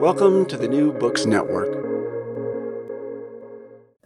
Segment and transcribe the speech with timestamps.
[0.00, 1.72] Welcome to the New Books Network.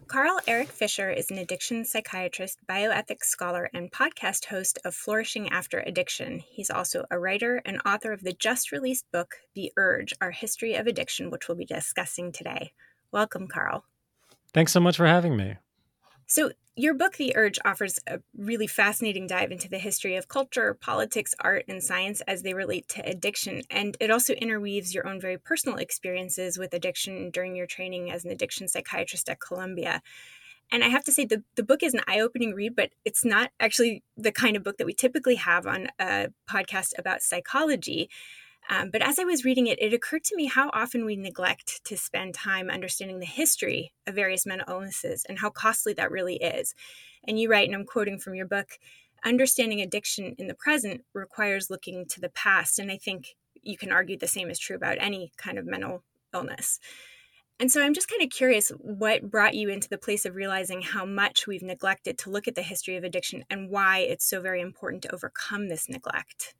[0.07, 5.79] Carl Erik Fisher is an addiction psychiatrist, bioethics scholar, and podcast host of Flourishing After
[5.79, 6.39] Addiction.
[6.49, 10.75] He's also a writer and author of the just released book, The Urge Our History
[10.75, 12.71] of Addiction, which we'll be discussing today.
[13.11, 13.83] Welcome, Carl.
[14.53, 15.57] Thanks so much for having me.
[16.25, 16.51] So,
[16.81, 21.35] your book, The Urge, offers a really fascinating dive into the history of culture, politics,
[21.39, 23.61] art, and science as they relate to addiction.
[23.69, 28.25] And it also interweaves your own very personal experiences with addiction during your training as
[28.25, 30.01] an addiction psychiatrist at Columbia.
[30.71, 33.23] And I have to say, the, the book is an eye opening read, but it's
[33.23, 38.09] not actually the kind of book that we typically have on a podcast about psychology.
[38.69, 41.83] Um, but as I was reading it, it occurred to me how often we neglect
[41.85, 46.35] to spend time understanding the history of various mental illnesses and how costly that really
[46.35, 46.73] is.
[47.27, 48.79] And you write, and I'm quoting from your book
[49.23, 52.79] understanding addiction in the present requires looking to the past.
[52.79, 56.03] And I think you can argue the same is true about any kind of mental
[56.33, 56.79] illness.
[57.59, 60.81] And so I'm just kind of curious what brought you into the place of realizing
[60.81, 64.41] how much we've neglected to look at the history of addiction and why it's so
[64.41, 66.55] very important to overcome this neglect.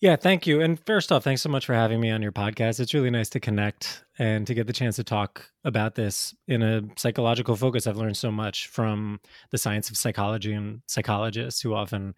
[0.00, 0.60] Yeah, thank you.
[0.60, 2.78] And first off, thanks so much for having me on your podcast.
[2.78, 6.62] It's really nice to connect and to get the chance to talk about this in
[6.62, 7.86] a psychological focus.
[7.88, 9.18] I've learned so much from
[9.50, 12.14] the science of psychology and psychologists who often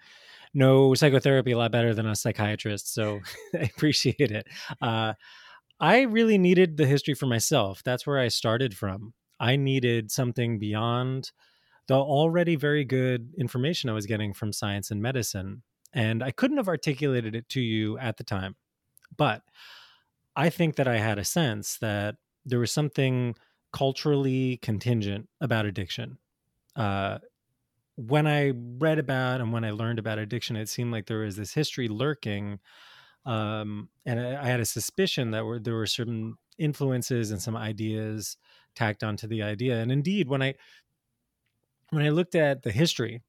[0.55, 2.93] know psychotherapy a lot better than us psychiatrists.
[2.93, 3.21] So
[3.55, 4.47] I appreciate it.
[4.83, 5.15] Uh,
[5.81, 7.83] I really needed the history for myself.
[7.85, 9.15] That's where I started from.
[9.41, 11.33] I needed something beyond
[11.89, 15.63] the already very good information I was getting from science and medicine
[15.93, 18.57] and I couldn't have articulated it to you at the time.
[19.17, 19.43] But
[20.37, 23.35] I think that I had a sense that there was something
[23.73, 26.19] culturally contingent about addiction.
[26.77, 27.19] Uh,
[27.97, 31.37] when I read about and when I learned about addiction, it seemed like there was
[31.37, 32.61] this history lurking.
[33.27, 37.57] Um, and I, I, had a suspicion that were, there were certain influences and some
[37.57, 38.39] ideas
[38.75, 39.79] tacked onto the idea.
[39.79, 40.55] And indeed, when I
[41.91, 43.21] when I looked at the history,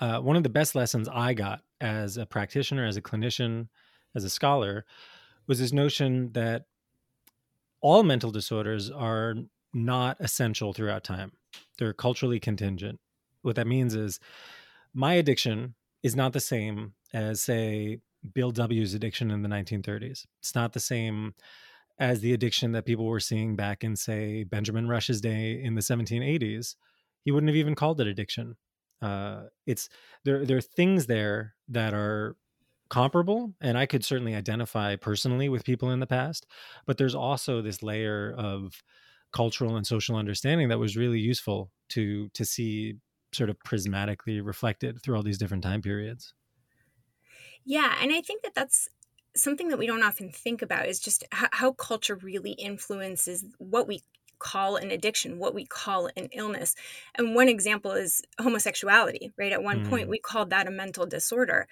[0.00, 3.68] uh, one of the best lessons I got as a practitioner, as a clinician,
[4.14, 4.84] as a scholar,
[5.46, 6.66] was this notion that
[7.80, 9.34] all mental disorders are
[9.72, 11.32] not essential throughout time.
[11.78, 13.00] They're culturally contingent.
[13.42, 14.20] What that means is
[14.94, 17.98] my addiction is not the same as, say,
[18.34, 20.26] Bill W.'s addiction in the 1930s.
[20.40, 21.34] It's not the same
[21.98, 25.80] as the addiction that people were seeing back in, say, Benjamin Rush's day in the
[25.80, 26.74] 1780s.
[27.24, 28.56] He wouldn't have even called it addiction
[29.02, 29.88] uh, it's
[30.24, 32.36] there there are things there that are
[32.88, 36.46] comparable and i could certainly identify personally with people in the past
[36.86, 38.82] but there's also this layer of
[39.32, 42.96] cultural and social understanding that was really useful to to see
[43.32, 46.32] sort of prismatically reflected through all these different time periods.
[47.64, 48.88] Yeah and i think that that's
[49.36, 53.86] something that we don't often think about is just how, how culture really influences what
[53.86, 54.02] we
[54.38, 56.74] call an addiction, what we call an illness.
[57.14, 59.52] And one example is homosexuality, right?
[59.52, 59.90] At one mm.
[59.90, 61.66] point, we called that a mental disorder.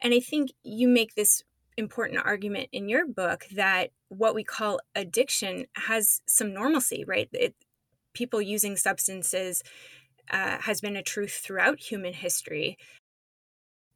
[0.00, 1.42] And I think you make this
[1.76, 7.28] important argument in your book that what we call addiction has some normalcy, right?
[7.32, 7.54] It,
[8.14, 9.62] people using substances
[10.30, 12.76] uh, has been a truth throughout human history.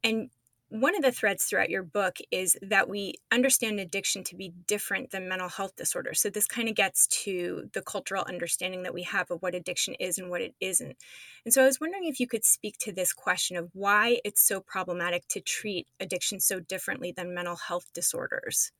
[0.02, 0.30] And
[0.68, 5.10] one of the threads throughout your book is that we understand addiction to be different
[5.10, 6.20] than mental health disorders.
[6.20, 9.94] So, this kind of gets to the cultural understanding that we have of what addiction
[9.94, 10.96] is and what it isn't.
[11.44, 14.46] And so, I was wondering if you could speak to this question of why it's
[14.46, 18.72] so problematic to treat addiction so differently than mental health disorders.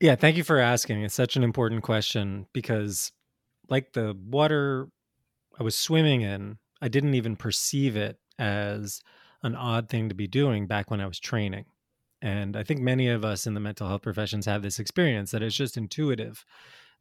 [0.00, 1.02] Yeah, thank you for asking.
[1.02, 3.12] It's such an important question because,
[3.68, 4.88] like the water
[5.58, 9.00] I was swimming in, I didn't even perceive it as
[9.42, 11.66] an odd thing to be doing back when I was training.
[12.22, 15.42] And I think many of us in the mental health professions have this experience that
[15.42, 16.44] it's just intuitive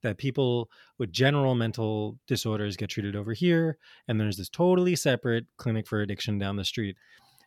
[0.01, 3.77] that people with general mental disorders get treated over here,
[4.07, 6.95] and there's this totally separate clinic for addiction down the street.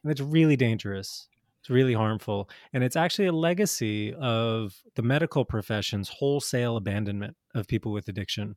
[0.02, 1.28] And it's really dangerous.
[1.60, 2.48] It's really harmful.
[2.72, 8.56] And it's actually a legacy of the medical profession's wholesale abandonment of people with addiction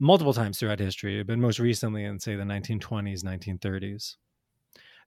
[0.00, 4.16] multiple times throughout history, but most recently in, say, the 1920s, 1930s.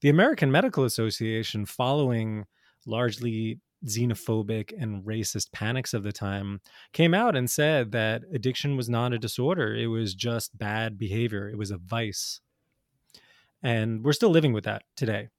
[0.02, 2.46] The American Medical Association, following
[2.86, 6.62] largely xenophobic and racist panics of the time,
[6.94, 9.76] came out and said that addiction was not a disorder.
[9.76, 12.42] It was just bad behavior, it was a vice.
[13.64, 15.30] And we're still living with that today.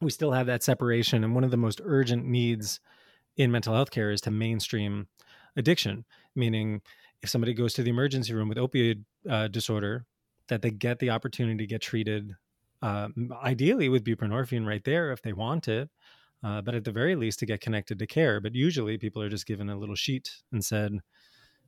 [0.00, 1.22] We still have that separation.
[1.22, 2.80] And one of the most urgent needs
[3.36, 5.08] in mental health care is to mainstream
[5.56, 6.04] addiction,
[6.34, 6.80] meaning
[7.22, 10.06] if somebody goes to the emergency room with opioid uh, disorder,
[10.48, 12.34] that they get the opportunity to get treated
[12.84, 13.08] uh,
[13.42, 15.88] ideally with buprenorphine right there if they want it,
[16.42, 18.40] uh, but at the very least to get connected to care.
[18.40, 20.92] But usually people are just given a little sheet and said,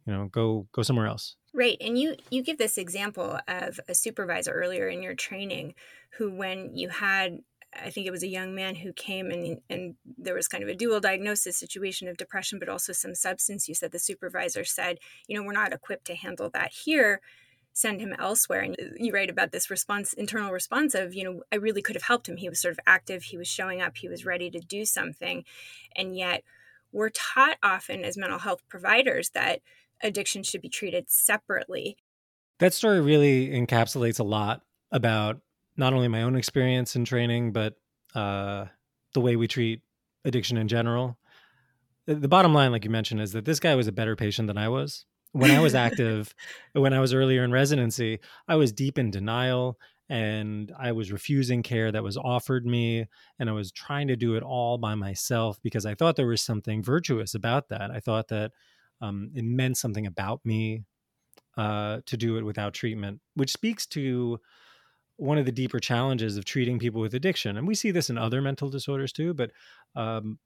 [0.04, 1.36] you know, go go somewhere else.
[1.54, 5.74] Right, and you you give this example of a supervisor earlier in your training,
[6.18, 7.38] who when you had
[7.72, 10.68] I think it was a young man who came and and there was kind of
[10.68, 13.80] a dual diagnosis situation of depression, but also some substance use.
[13.80, 17.22] That the supervisor said, you know, we're not equipped to handle that here
[17.76, 21.56] send him elsewhere and you write about this response internal response of you know i
[21.56, 22.38] really could have helped him.
[22.38, 23.24] He was sort of active.
[23.24, 23.98] He was showing up.
[23.98, 25.44] He was ready to do something.
[25.94, 26.42] And yet
[26.90, 29.60] we're taught often as mental health providers that
[30.02, 31.98] addiction should be treated separately.
[32.60, 35.40] That story really encapsulates a lot about
[35.76, 37.74] not only my own experience in training but
[38.14, 38.66] uh,
[39.12, 39.82] the way we treat
[40.24, 41.18] addiction in general.
[42.06, 44.56] The bottom line like you mentioned is that this guy was a better patient than
[44.56, 45.04] i was
[45.36, 46.34] when I was active,
[46.72, 49.78] when I was earlier in residency, I was deep in denial
[50.08, 53.06] and I was refusing care that was offered me.
[53.38, 56.42] And I was trying to do it all by myself because I thought there was
[56.42, 57.90] something virtuous about that.
[57.90, 58.52] I thought that
[59.00, 60.84] um, it meant something about me
[61.56, 64.38] uh, to do it without treatment, which speaks to
[65.16, 67.56] one of the deeper challenges of treating people with addiction.
[67.56, 69.50] And we see this in other mental disorders too, but
[69.94, 70.38] um,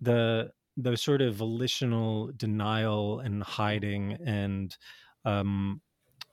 [0.00, 4.76] the the sort of volitional denial and hiding and
[5.24, 5.80] um,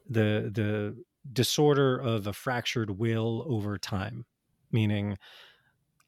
[0.09, 4.25] the the disorder of a fractured will over time.
[4.71, 5.17] Meaning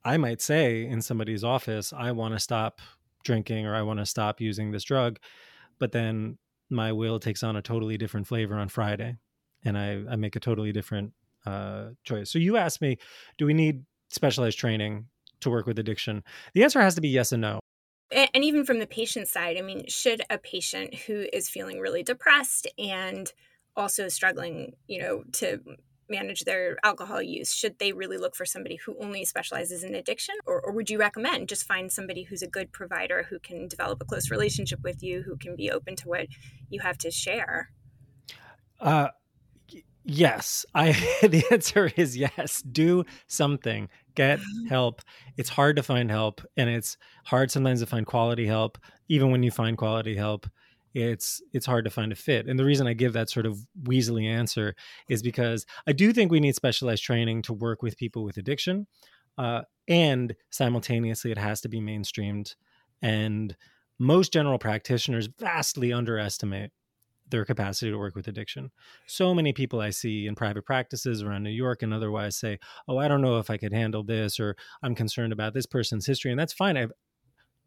[0.03, 2.79] i might say in somebody's office i want to stop
[3.23, 5.17] drinking or i want to stop using this drug
[5.79, 6.37] but then
[6.69, 9.17] my will takes on a totally different flavor on friday
[9.63, 11.13] and i, I make a totally different
[11.45, 12.31] uh, choice.
[12.31, 12.97] So you asked me
[13.37, 15.05] do we need specialized training
[15.41, 16.23] to work with addiction?
[16.53, 17.59] The answer has to be yes and no
[18.11, 22.03] and even from the patient side, I mean, should a patient who is feeling really
[22.03, 23.31] depressed and
[23.75, 25.59] also struggling, you know, to
[26.09, 30.35] manage their alcohol use, should they really look for somebody who only specializes in addiction?
[30.45, 34.01] Or, or, would you recommend just find somebody who's a good provider who can develop
[34.01, 36.27] a close relationship with you, who can be open to what
[36.69, 37.71] you have to share?
[38.79, 39.09] Uh,
[40.03, 40.65] yes.
[40.75, 42.61] I the answer is yes.
[42.61, 45.01] Do something get help.
[45.37, 48.77] It's hard to find help, and it's hard sometimes to find quality help.
[49.07, 50.47] Even when you find quality help,
[50.93, 52.47] it's it's hard to find a fit.
[52.47, 54.75] And the reason I give that sort of weaselly answer
[55.09, 58.87] is because I do think we need specialized training to work with people with addiction,
[59.37, 62.55] uh, and simultaneously, it has to be mainstreamed.
[63.01, 63.55] And
[63.99, 66.71] most general practitioners vastly underestimate
[67.29, 68.71] their capacity to work with addiction.
[69.07, 72.97] So many people I see in private practices around New York and otherwise say, "Oh,
[72.97, 76.31] I don't know if I could handle this," or "I'm concerned about this person's history,"
[76.31, 76.77] and that's fine.
[76.77, 76.93] I have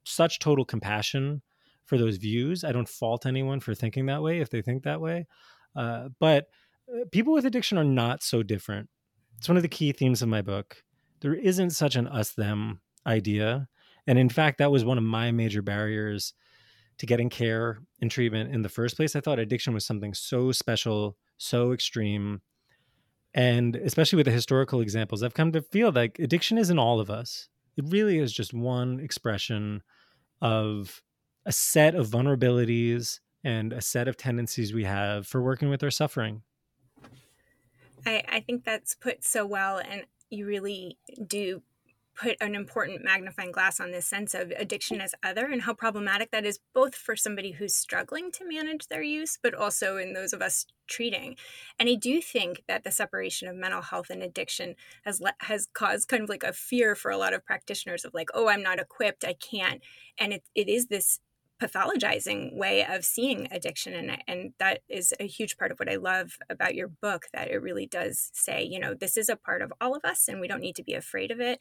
[0.04, 1.42] such total compassion
[1.84, 2.64] for those views.
[2.64, 5.26] I don't fault anyone for thinking that way if they think that way.
[5.74, 6.46] Uh, but
[6.88, 8.88] uh, people with addiction are not so different.
[9.38, 10.82] It's one of the key themes of my book.
[11.20, 13.68] There isn't such an us-them idea,
[14.06, 16.34] and in fact, that was one of my major barriers
[16.98, 19.14] to getting care and treatment in the first place.
[19.16, 22.42] I thought addiction was something so special, so extreme.
[23.34, 27.10] And especially with the historical examples, I've come to feel like addiction isn't all of
[27.10, 27.48] us.
[27.76, 29.82] It really is just one expression
[30.40, 31.02] of
[31.46, 35.90] a set of vulnerabilities and a set of tendencies we have for working with our
[35.90, 36.42] suffering.
[38.04, 39.78] I, I think that's put so well.
[39.78, 41.62] And you really do
[42.20, 46.30] put an important magnifying glass on this sense of addiction as other and how problematic
[46.30, 50.32] that is both for somebody who's struggling to manage their use but also in those
[50.32, 51.36] of us treating.
[51.78, 55.68] And i do think that the separation of mental health and addiction has le- has
[55.72, 58.62] caused kind of like a fear for a lot of practitioners of like oh i'm
[58.62, 59.82] not equipped i can't.
[60.18, 61.20] And it, it is this
[61.60, 65.96] pathologizing way of seeing addiction and and that is a huge part of what I
[65.96, 69.60] love about your book that it really does say you know this is a part
[69.60, 71.58] of all of us and we don't need to be afraid of it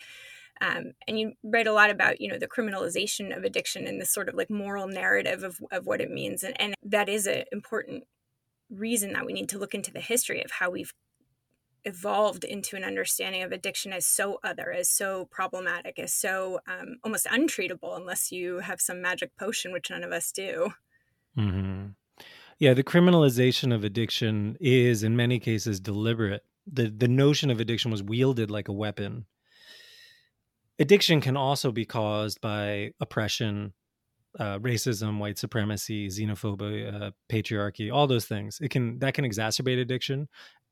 [0.61, 4.13] um, and you write a lot about you know the criminalization of addiction and this
[4.13, 7.43] sort of like moral narrative of, of what it means and, and that is an
[7.51, 8.03] important
[8.69, 10.93] reason that we need to look into the history of how we've
[11.87, 16.97] evolved into an understanding of addiction as so other, as so problematic, as so um,
[17.03, 20.73] almost untreatable unless you have some magic potion, which none of us do.
[21.37, 21.87] Mm-hmm.
[22.59, 26.43] Yeah, the criminalization of addiction is in many cases deliberate.
[26.65, 29.25] The the notion of addiction was wielded like a weapon.
[30.79, 33.73] Addiction can also be caused by oppression,
[34.39, 38.59] uh, racism, white supremacy, xenophobia, uh, patriarchy, all those things.
[38.61, 40.27] It can that can exacerbate addiction,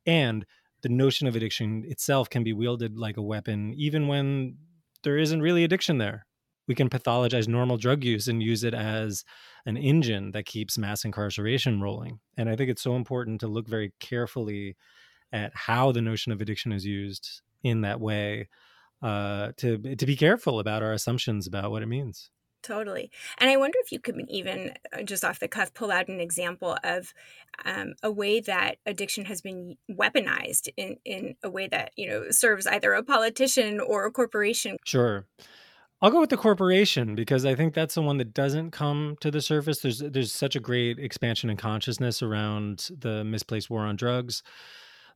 [0.06, 0.46] and
[0.84, 4.58] the notion of addiction itself can be wielded like a weapon, even when
[5.04, 6.28] there isn't really addiction there.
[6.68, 9.24] We can pathologize normal drug use and use it as
[9.66, 12.20] an engine that keeps mass incarceration rolling.
[12.38, 14.76] And I think it's so important to look very carefully
[15.32, 18.48] at how the notion of addiction is used in that way
[19.02, 22.30] uh, to to be careful about our assumptions about what it means.
[22.66, 23.12] Totally.
[23.38, 26.20] And I wonder if you could even, uh, just off the cuff, pull out an
[26.20, 27.14] example of
[27.64, 32.32] um, a way that addiction has been weaponized in, in a way that, you know,
[32.32, 34.78] serves either a politician or a corporation.
[34.84, 35.28] Sure.
[36.02, 39.30] I'll go with the corporation because I think that's the one that doesn't come to
[39.30, 39.82] the surface.
[39.82, 44.42] There's there's such a great expansion in consciousness around the misplaced war on drugs.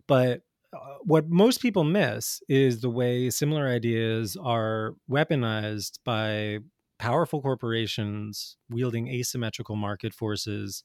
[0.07, 0.43] But
[0.73, 6.59] uh, what most people miss is the way similar ideas are weaponized by
[6.99, 10.83] powerful corporations wielding asymmetrical market forces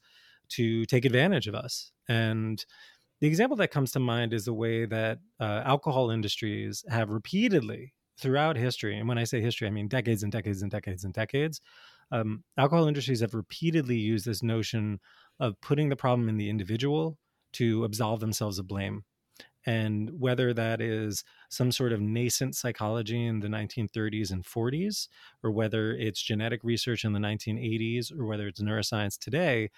[0.49, 1.93] to take advantage of us.
[2.09, 2.64] And
[3.21, 7.95] the example that comes to mind is the way that uh, alcohol industries have repeatedly
[8.19, 11.12] throughout history, and when I say history, I mean decades and decades and decades and
[11.12, 11.61] decades,
[12.12, 15.00] um, alcohol industries have repeatedly used this notion
[15.41, 17.19] of putting the problem in the individual
[17.55, 19.05] to absolve themselves of blame
[19.66, 25.09] and whether that is some sort of nascent psychology in the 1930s and 40s,
[25.42, 29.71] or whether it's genetic research in the 1980s, or whether it's neuroscience today,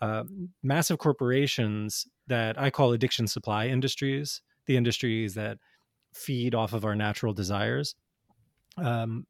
[0.00, 0.24] uh,
[0.62, 5.58] massive corporations that I call addiction supply industries, the industries that
[6.12, 7.94] feed off of our natural desires.
[8.76, 9.26] Um,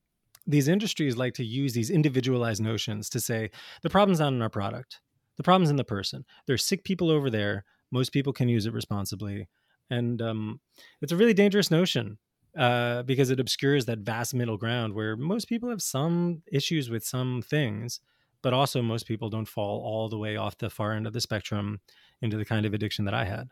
[0.46, 3.50] these industries like to use these individualized notions to say
[3.82, 5.00] the problem's not in our product,
[5.36, 6.24] the problem's in the person.
[6.46, 7.64] There's sick people over there.
[7.90, 9.48] Most people can use it responsibly
[9.90, 10.60] and um,
[11.00, 12.18] it's a really dangerous notion
[12.56, 17.04] uh, because it obscures that vast middle ground where most people have some issues with
[17.04, 18.00] some things,
[18.42, 21.20] but also most people don't fall all the way off the far end of the
[21.20, 21.80] spectrum
[22.22, 23.48] into the kind of addiction that I had.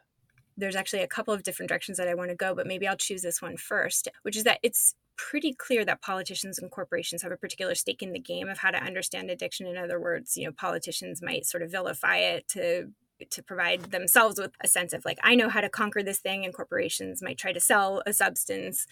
[0.56, 2.96] There's actually a couple of different directions that I want to go, but maybe I'll
[2.96, 7.32] choose this one first, which is that it's pretty clear that politicians and corporations have
[7.32, 9.66] a particular stake in the game of how to understand addiction.
[9.66, 12.90] In other words, you know, politicians might sort of vilify it to
[13.30, 16.44] to provide themselves with a sense of like i know how to conquer this thing
[16.44, 18.86] and corporations might try to sell a substance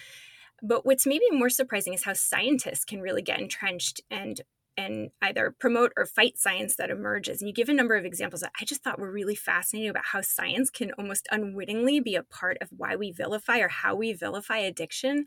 [0.63, 4.43] but what's maybe more surprising is how scientists can really get entrenched and
[4.77, 7.41] and either promote or fight science that emerges.
[7.41, 10.07] And you give a number of examples that I just thought were really fascinating about
[10.07, 14.13] how science can almost unwittingly be a part of why we vilify or how we
[14.13, 15.27] vilify addiction.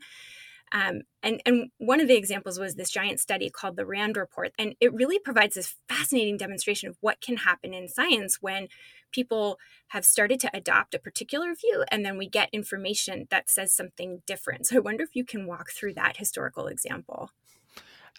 [0.72, 4.52] Um, and, and one of the examples was this giant study called the RAND report.
[4.58, 8.68] And it really provides this fascinating demonstration of what can happen in science when
[9.12, 13.72] people have started to adopt a particular view and then we get information that says
[13.72, 14.66] something different.
[14.66, 17.30] So I wonder if you can walk through that historical example.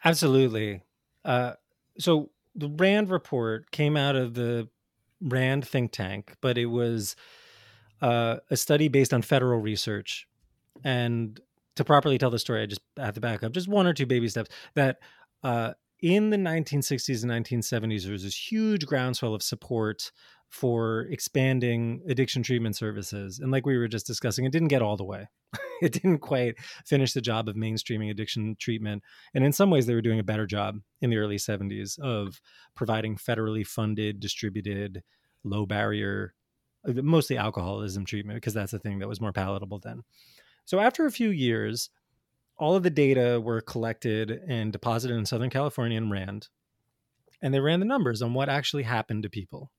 [0.04, 0.82] Absolutely.
[1.26, 1.54] Uh,
[2.00, 4.70] so the RAND report came out of the
[5.22, 7.16] RAND think tank, but it was
[8.02, 10.28] uh, a study based on federal research.
[10.84, 11.40] And
[11.76, 14.06] to properly tell the story, I just have to back up just one or two
[14.06, 14.50] baby steps.
[14.76, 15.00] That
[15.44, 20.12] uh, in the 1960s and 1970s, there was this huge groundswell of support
[20.50, 23.40] for expanding addiction treatment services.
[23.40, 25.28] And like we were just discussing, it didn't get all the way.
[25.82, 26.56] it didn't quite
[26.86, 29.04] finish the job of mainstreaming addiction treatment.
[29.34, 32.40] And in some ways, they were doing a better job in the early 70s of
[32.76, 35.04] providing federally funded, distributed,
[35.44, 36.34] low barrier,
[36.88, 40.04] uh, mostly alcoholism treatment, because that's the thing that was more palatable then.
[40.66, 41.90] So after a few years,
[42.58, 46.50] all of the data were collected and deposited in Southern California and RAND.
[47.42, 49.72] And they ran the numbers on what actually happened to people.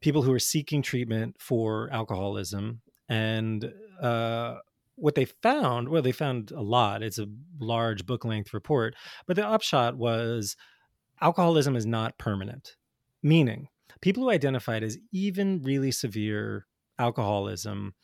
[0.00, 2.80] People who were seeking treatment for alcoholism.
[3.08, 4.56] And uh,
[4.94, 7.02] what they found, well, they found a lot.
[7.02, 7.26] It's a
[7.58, 8.94] large book length report,
[9.26, 10.56] but the upshot was
[11.20, 12.76] alcoholism is not permanent,
[13.22, 13.68] meaning
[14.00, 16.66] people who identified as even really severe
[16.98, 17.94] alcoholism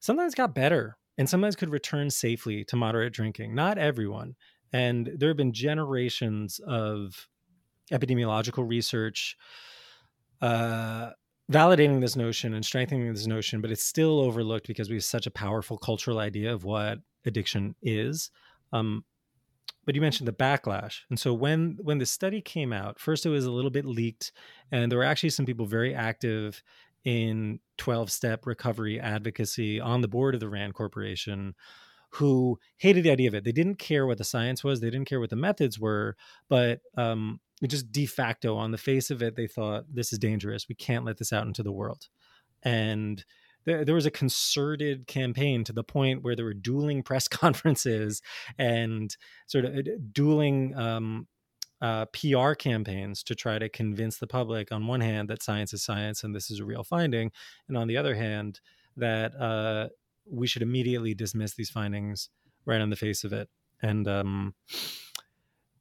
[0.00, 3.54] sometimes got better and sometimes could return safely to moderate drinking.
[3.54, 4.34] Not everyone.
[4.72, 7.28] And there have been generations of
[7.90, 9.36] epidemiological research
[10.40, 11.10] uh,
[11.50, 15.26] validating this notion and strengthening this notion, but it's still overlooked because we have such
[15.26, 18.30] a powerful cultural idea of what addiction is.
[18.72, 19.04] Um,
[19.84, 23.30] but you mentioned the backlash, and so when when the study came out, first it
[23.30, 24.30] was a little bit leaked,
[24.70, 26.62] and there were actually some people very active
[27.04, 31.54] in 12 step recovery advocacy on the board of the RAND Corporation
[32.16, 33.42] who hated the idea of it.
[33.42, 36.16] They didn't care what the science was, they didn't care what the methods were,
[36.48, 40.68] but um, just de facto on the face of it they thought this is dangerous.
[40.68, 42.08] We can't let this out into the world.
[42.62, 43.24] And
[43.64, 48.20] there, was a concerted campaign to the point where there were dueling press conferences
[48.58, 49.16] and
[49.46, 49.82] sort of uh,
[50.12, 51.26] dueling um,
[51.82, 55.82] uh, PR campaigns to try to convince the public, on one hand, that science is
[55.82, 57.32] science and this is a real finding,
[57.68, 58.60] and on the other hand,
[58.96, 59.88] that uh,
[60.30, 62.30] we should immediately dismiss these findings
[62.64, 63.48] right on the face of it.
[63.82, 64.54] And um,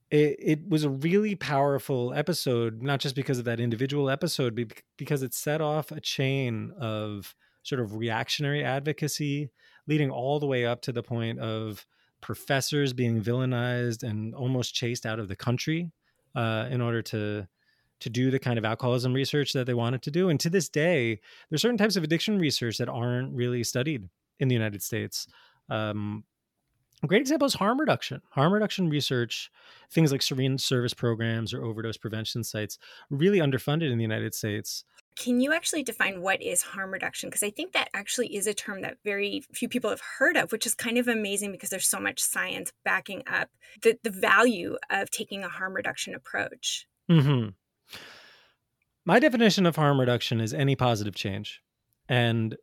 [0.10, 4.74] it, it was a really powerful episode, not just because of that individual episode, but
[4.98, 9.52] because it set off a chain of sort of reactionary advocacy,
[9.88, 11.86] leading all the way up to the point of
[12.22, 15.92] professors being villainized and almost chased out of the country
[16.36, 17.48] uh, in order to
[18.00, 20.30] to do the kind of alcoholism research that they wanted to do.
[20.30, 24.10] And to this day, there's certain types of addiction research that aren't really studied
[24.40, 25.28] in the United States.
[25.70, 26.24] Um,
[27.04, 28.22] a great example is harm reduction.
[28.32, 29.52] Harm reduction research,
[29.92, 32.78] things like syringe service programs or overdose prevention sites,
[33.10, 34.84] really underfunded in the United States.
[35.18, 37.30] Can you actually define what is harm reduction?
[37.30, 40.52] Because I think that actually is a term that very few people have heard of,
[40.52, 43.50] which is kind of amazing because there's so much science backing up
[43.82, 46.88] the, the value of taking a harm reduction approach.
[47.10, 47.50] Mm-hmm.
[49.06, 51.62] My definition of harm reduction is any positive change.
[52.08, 52.56] And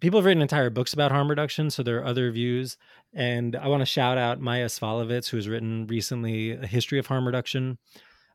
[0.00, 2.76] people have written entire books about harm reduction, so there are other views.
[3.12, 7.06] And I want to shout out Maia Szalavitz, who has written recently a history of
[7.06, 7.78] harm reduction.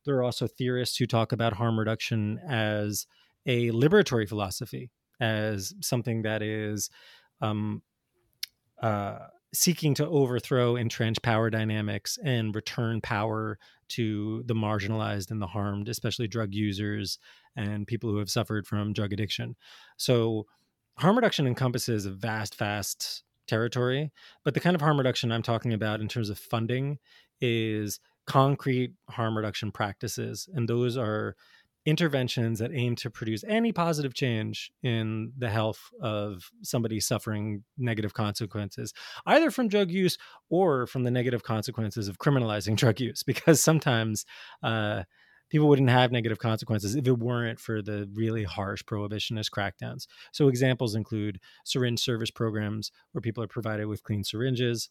[0.06, 3.08] There are also theorists who talk about harm reduction as
[3.46, 6.90] a liberatory philosophy, as something that is
[7.42, 7.82] um,
[8.82, 9.20] uh,
[9.54, 15.88] seeking to overthrow entrenched power dynamics and return power to the marginalized and the harmed,
[15.90, 17.20] especially drug users
[17.56, 19.56] and people who have suffered from drug addiction.
[19.98, 20.46] So,
[20.98, 24.12] harm reduction encompasses a vast, vast territory,
[24.44, 27.00] but the kind of harm reduction I'm talking about in terms of funding
[27.42, 30.50] is concrete harm reduction practices.
[30.54, 31.36] And those are
[31.86, 38.14] interventions that aim to produce any positive change in the health of somebody suffering negative
[38.14, 38.94] consequences,
[39.26, 40.18] either from drug use
[40.50, 43.24] or from the negative consequences of criminalizing drug use.
[43.24, 44.26] Because sometimes,
[44.64, 45.04] uh,
[45.50, 50.08] people wouldn't have negative consequences if it weren't for the really harsh prohibitionist crackdowns.
[50.32, 54.90] So examples include syringe service programs where people are provided with clean syringes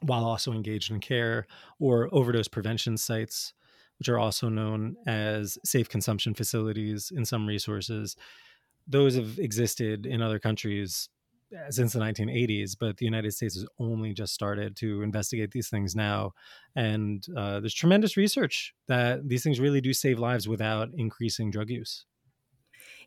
[0.00, 1.46] while also engaged in care,
[1.78, 3.54] or overdose prevention sites,
[3.98, 8.16] which are also known as safe consumption facilities in some resources.
[8.86, 11.08] Those have existed in other countries
[11.54, 15.68] uh, since the 1980s, but the United States has only just started to investigate these
[15.68, 16.32] things now.
[16.74, 21.70] And uh, there's tremendous research that these things really do save lives without increasing drug
[21.70, 22.04] use.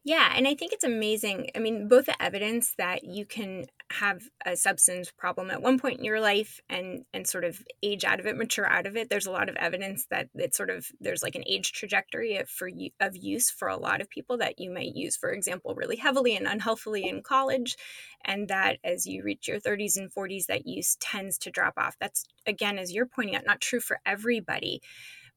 [0.05, 1.49] Yeah, and I think it's amazing.
[1.55, 5.97] I mean, both the evidence that you can have a substance problem at one point
[5.99, 9.09] in your life and and sort of age out of it, mature out of it.
[9.09, 12.69] There's a lot of evidence that it's sort of there's like an age trajectory for
[13.01, 16.35] of use for a lot of people that you might use, for example, really heavily
[16.35, 17.75] and unhealthily in college,
[18.23, 21.97] and that as you reach your 30s and 40s, that use tends to drop off.
[21.99, 24.81] That's again, as you're pointing out, not true for everybody.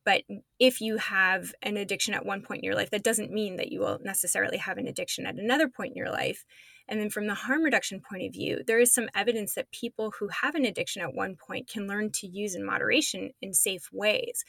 [0.05, 0.23] But
[0.59, 3.71] if you have an addiction at one point in your life, that doesn't mean that
[3.71, 6.45] you will necessarily have an addiction at another point in your life.
[6.89, 10.13] And then from the harm reduction point of view, there is some evidence that people
[10.19, 13.89] who have an addiction at one point can learn to use in moderation in safe
[13.93, 14.45] ways.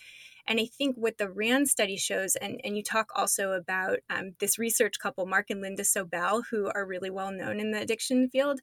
[0.47, 4.33] And I think what the RAND study shows, and, and you talk also about um,
[4.39, 8.27] this research couple, Mark and Linda Sobell, who are really well known in the addiction
[8.29, 8.59] field,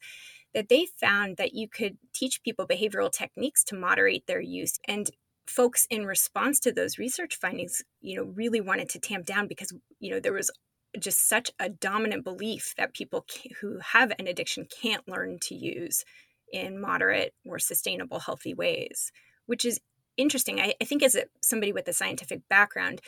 [0.52, 4.78] that they found that you could teach people behavioral techniques to moderate their use.
[4.86, 5.10] And
[5.50, 9.72] folks in response to those research findings you know really wanted to tamp down because
[9.98, 10.50] you know there was
[10.98, 13.24] just such a dominant belief that people
[13.60, 16.04] who have an addiction can't learn to use
[16.52, 19.12] in moderate or sustainable healthy ways
[19.46, 19.80] which is
[20.16, 23.00] interesting i, I think as a, somebody with a scientific background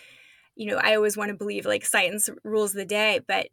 [0.56, 3.48] you know i always want to believe like science rules the day but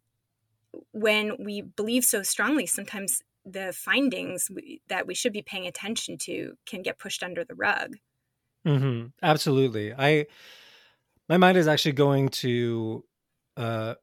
[0.91, 4.49] when we believe so strongly sometimes the findings
[4.87, 7.95] that we should be paying attention to can get pushed under the rug.
[8.65, 9.07] Mm-hmm.
[9.21, 9.93] Absolutely.
[9.93, 10.27] I
[11.27, 13.03] my mind is actually going to
[13.55, 13.95] uh,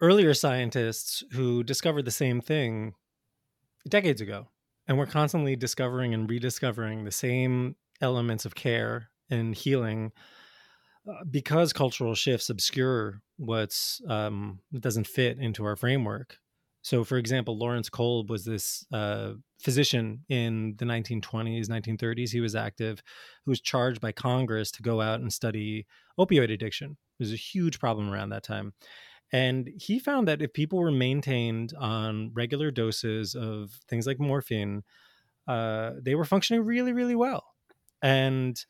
[0.00, 2.94] earlier scientists who discovered the same thing
[3.88, 4.48] decades ago,
[4.86, 10.12] and we're constantly discovering and rediscovering the same elements of care and healing
[11.08, 16.38] uh, because cultural shifts obscure what's um, doesn't fit into our framework.
[16.82, 22.30] So, for example, Lawrence Kolb was this uh, physician in the 1920s, 1930s.
[22.30, 23.02] He was active,
[23.44, 25.86] who was charged by Congress to go out and study
[26.18, 26.96] opioid addiction.
[27.18, 28.72] It was a huge problem around that time.
[29.32, 34.82] And he found that if people were maintained on regular doses of things like morphine,
[35.46, 37.44] uh, they were functioning really, really well.
[38.02, 38.62] And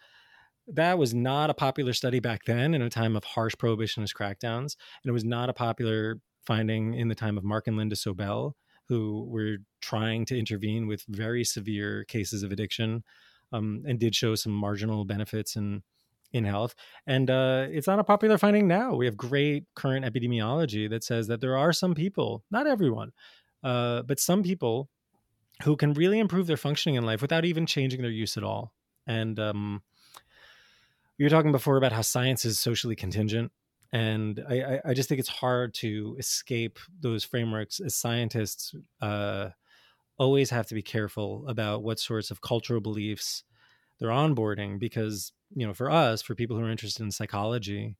[0.66, 4.76] that was not a popular study back then in a time of harsh prohibitionist crackdowns.
[5.02, 6.20] And it was not a popular
[6.50, 8.54] finding in the time of Mark and Linda Sobell,
[8.88, 13.04] who were trying to intervene with very severe cases of addiction
[13.52, 15.84] um, and did show some marginal benefits in
[16.32, 16.74] in health.
[17.06, 18.96] And uh, it's not a popular finding now.
[18.96, 23.12] We have great current epidemiology that says that there are some people, not everyone,
[23.62, 24.88] uh, but some people
[25.62, 28.72] who can really improve their functioning in life without even changing their use at all.
[29.06, 29.82] And um,
[31.16, 33.52] you were talking before about how science is socially contingent
[33.92, 39.48] and I, I, just think it's hard to escape those frameworks as scientists uh,
[40.16, 43.42] always have to be careful about what sorts of cultural beliefs
[43.98, 47.96] they're onboarding because you know for us for people who are interested in psychology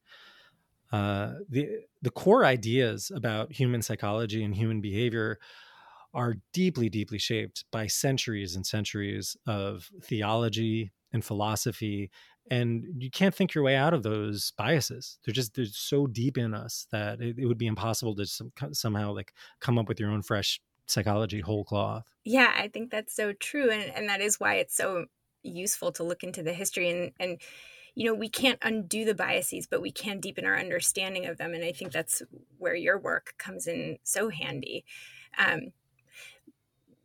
[0.92, 1.68] uh, the
[2.02, 5.38] the core ideas about human psychology and human behavior
[6.12, 12.10] are deeply deeply shaped by centuries and centuries of theology and philosophy
[12.50, 15.18] and you can't think your way out of those biases.
[15.24, 18.52] They're just they're so deep in us that it, it would be impossible to some,
[18.72, 22.04] somehow like come up with your own fresh psychology whole cloth.
[22.24, 25.06] Yeah i think that's so true and, and that is why it's so
[25.42, 27.40] useful to look into the history and and
[27.94, 31.54] you know we can't undo the biases but we can deepen our understanding of them
[31.54, 32.22] and i think that's
[32.58, 34.84] where your work comes in so handy.
[35.38, 35.72] Um,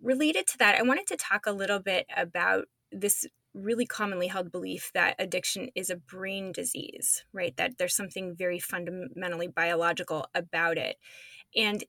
[0.06, 4.52] related to that i wanted to talk a little bit about this really commonly held
[4.52, 7.56] belief that addiction is a brain disease, right?
[7.58, 10.98] That there's something very fundamentally biological about it.
[11.56, 11.84] And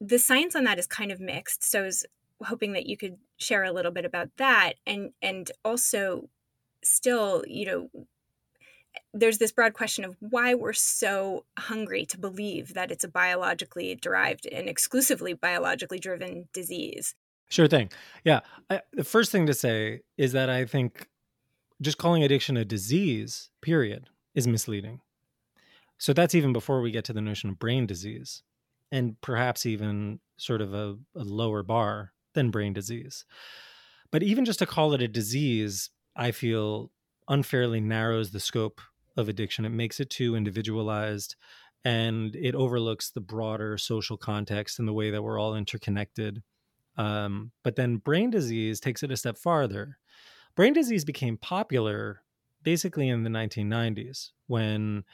[0.00, 1.62] the science on that is kind of mixed.
[1.62, 2.06] So I was
[2.42, 6.28] hoping that you could share a little bit about that and and also
[6.82, 8.06] still, you know,
[9.12, 13.94] there's this broad question of why we're so hungry to believe that it's a biologically
[13.94, 17.14] derived and exclusively biologically driven disease.
[17.48, 17.90] Sure thing.
[18.24, 18.40] Yeah.
[18.70, 21.08] I, the first thing to say is that I think
[21.80, 25.00] just calling addiction a disease, period, is misleading.
[25.98, 28.42] So that's even before we get to the notion of brain disease
[28.92, 33.24] and perhaps even sort of a, a lower bar than brain disease.
[34.10, 36.90] But even just to call it a disease, I feel
[37.28, 38.80] unfairly narrows the scope
[39.16, 39.64] of addiction.
[39.64, 41.36] It makes it too individualized
[41.84, 46.42] and it overlooks the broader social context and the way that we're all interconnected
[46.96, 49.98] um, but then brain disease takes it a step farther.
[50.54, 52.22] Brain disease became popular
[52.62, 55.04] basically in the 1990s when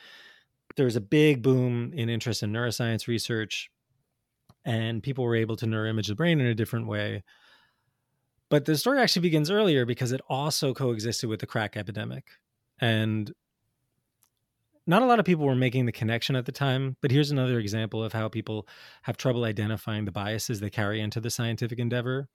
[0.77, 3.71] there was a big boom in interest in neuroscience research
[4.65, 7.23] and people were able to neuroimage the brain in a different way.
[8.49, 12.25] But the story actually begins earlier because it also coexisted with the crack epidemic.
[12.81, 13.33] And
[14.87, 17.59] not a lot of people were making the connection at the time, but here's another
[17.59, 18.67] example of how people
[19.03, 22.29] have trouble identifying the biases they carry into the scientific endeavor.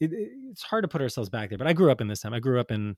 [0.00, 2.32] It, it's hard to put ourselves back there, but I grew up in this time.
[2.32, 2.96] I grew up in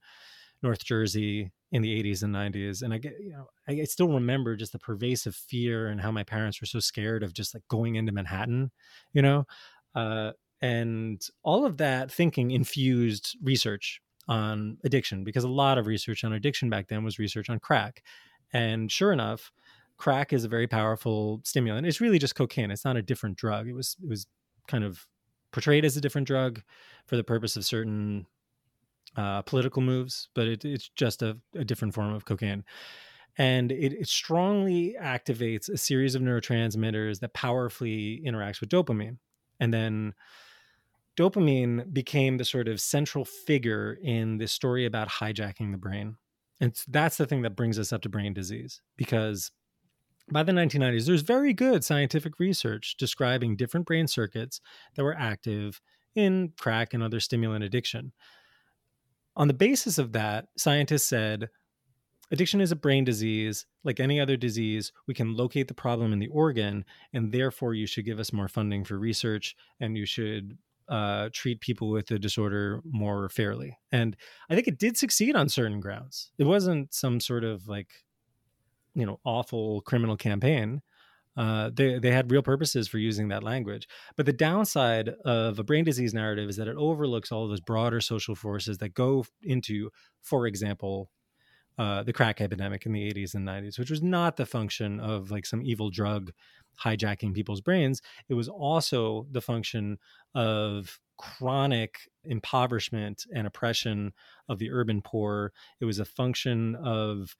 [0.62, 4.54] North Jersey in the 80s and 90s, and I get you know I, still remember
[4.54, 7.96] just the pervasive fear and how my parents were so scared of just like going
[7.96, 8.70] into Manhattan,
[9.12, 9.46] you know,
[9.96, 16.22] uh, and all of that thinking infused research on addiction because a lot of research
[16.22, 18.04] on addiction back then was research on crack
[18.52, 19.52] and sure enough,
[19.96, 21.86] crack is a very powerful stimulant.
[21.86, 22.70] It's really just cocaine.
[22.70, 23.68] It's not a different drug.
[23.68, 24.26] It was it was
[24.68, 25.06] kind of
[25.52, 26.62] portrayed as a different drug
[27.06, 28.26] for the purpose of certain
[29.16, 32.64] uh, political moves, but it, it's just a, a, different form of cocaine.
[33.36, 39.18] And it, it, strongly activates a series of neurotransmitters that powerfully interacts with dopamine.
[39.60, 40.14] And then
[41.16, 46.16] dopamine became the sort of central figure in this story about hijacking the brain.
[46.62, 49.50] And that's the thing that brings us up to brain disease because
[50.30, 54.60] by the 1990s, there's very good scientific research describing different brain circuits
[54.94, 55.80] that were active
[56.14, 58.12] in crack and other stimulant addiction.
[59.34, 61.48] On the basis of that, scientists said
[62.30, 63.66] addiction is a brain disease.
[63.82, 67.88] Like any other disease, we can locate the problem in the organ, and therefore you
[67.88, 70.58] should give us more funding for research and you should
[70.92, 73.78] uh, treat people with the disorder more fairly.
[73.90, 74.14] And
[74.50, 76.30] I think it did succeed on certain grounds.
[76.36, 77.88] It wasn't some sort of like,
[78.94, 80.82] you know, awful criminal campaign.
[81.34, 83.88] Uh, they they had real purposes for using that language.
[84.18, 88.02] But the downside of a brain disease narrative is that it overlooks all those broader
[88.02, 89.88] social forces that go into,
[90.20, 91.08] for example,
[91.82, 95.32] uh, the crack epidemic in the 80s and 90s, which was not the function of
[95.32, 96.30] like some evil drug
[96.80, 98.00] hijacking people's brains.
[98.28, 99.98] It was also the function
[100.32, 104.12] of chronic impoverishment and oppression
[104.48, 105.52] of the urban poor.
[105.80, 107.36] It was a function of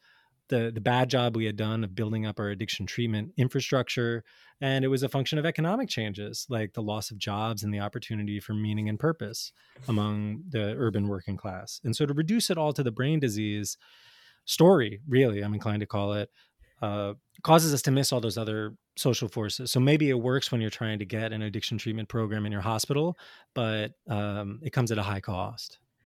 [0.49, 4.25] the, the bad job we had done of building up our addiction treatment infrastructure.
[4.61, 7.79] And it was a function of economic changes like the loss of jobs and the
[7.79, 9.53] opportunity for meaning and purpose
[9.87, 11.81] among the urban working class.
[11.85, 13.79] And so to reduce it all to the brain disease
[14.45, 16.31] story, really, I'm inclined to call it,
[16.81, 19.71] uh, causes us to miss all those other social forces.
[19.71, 22.61] So maybe it works when you're trying to get an addiction treatment program in your
[22.61, 23.17] hospital,
[23.55, 25.79] but um, it comes at a high cost.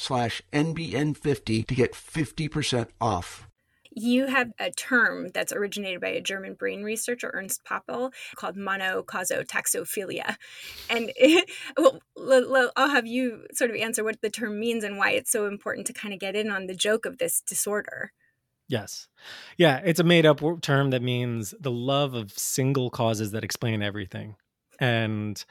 [0.00, 3.46] slash NBN50 to get 50% off.
[3.92, 10.36] You have a term that's originated by a German brain researcher, Ernst Pöppel, called monocausotaxophilia.
[10.88, 11.50] And it,
[12.16, 15.46] well, I'll have you sort of answer what the term means and why it's so
[15.46, 18.12] important to kind of get in on the joke of this disorder.
[18.68, 19.08] Yes.
[19.56, 23.82] Yeah, it's a made up term that means the love of single causes that explain
[23.82, 24.36] everything.
[24.78, 25.44] And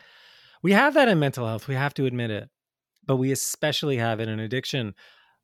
[0.63, 1.67] we have that in mental health.
[1.67, 2.49] We have to admit it
[3.09, 4.93] but we especially have it in addiction.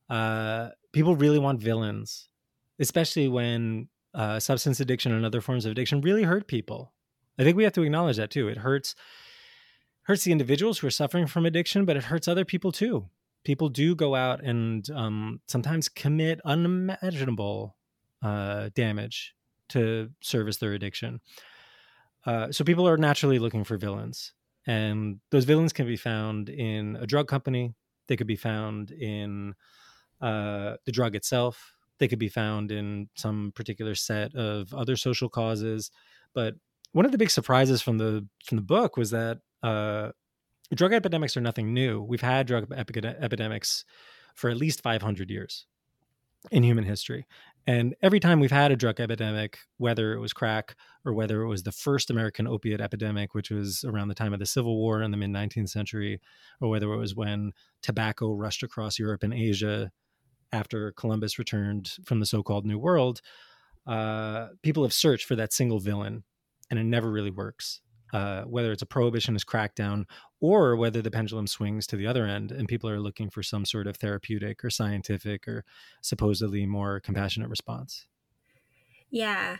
[0.07, 2.29] Uh, people really want villains,
[2.79, 6.93] especially when uh, substance addiction and other forms of addiction really hurt people.
[7.39, 8.47] I think we have to acknowledge that too.
[8.49, 8.93] It hurts
[10.03, 13.09] hurts the individuals who are suffering from addiction, but it hurts other people too.
[13.43, 17.75] People do go out and um, sometimes commit unimaginable
[18.21, 19.33] uh, damage
[19.69, 21.19] to service their addiction.
[22.27, 24.33] Uh, so people are naturally looking for villains.
[24.67, 27.75] And those villains can be found in a drug company.
[28.07, 29.53] They could be found in
[30.21, 31.73] uh, the drug itself.
[31.99, 35.91] They could be found in some particular set of other social causes.
[36.33, 36.55] But
[36.91, 40.11] one of the big surprises from the from the book was that uh,
[40.73, 42.01] drug epidemics are nothing new.
[42.01, 43.85] We've had drug epidemics
[44.35, 45.67] for at least 500 years
[46.51, 47.25] in human history.
[47.67, 51.47] And every time we've had a drug epidemic, whether it was crack or whether it
[51.47, 55.01] was the first American opiate epidemic, which was around the time of the Civil War
[55.01, 56.21] in the mid 19th century,
[56.61, 59.91] or whether it was when tobacco rushed across Europe and Asia
[60.51, 63.21] after Columbus returned from the so called New World,
[63.87, 66.23] uh, people have searched for that single villain,
[66.69, 67.81] and it never really works.
[68.13, 70.05] Uh, whether it's a prohibitionist crackdown
[70.45, 73.65] or whether the pendulum swings to the other end and people are looking for some
[73.65, 75.65] sort of therapeutic or scientific or
[76.01, 78.05] supposedly more compassionate response.
[79.09, 79.57] Yeah.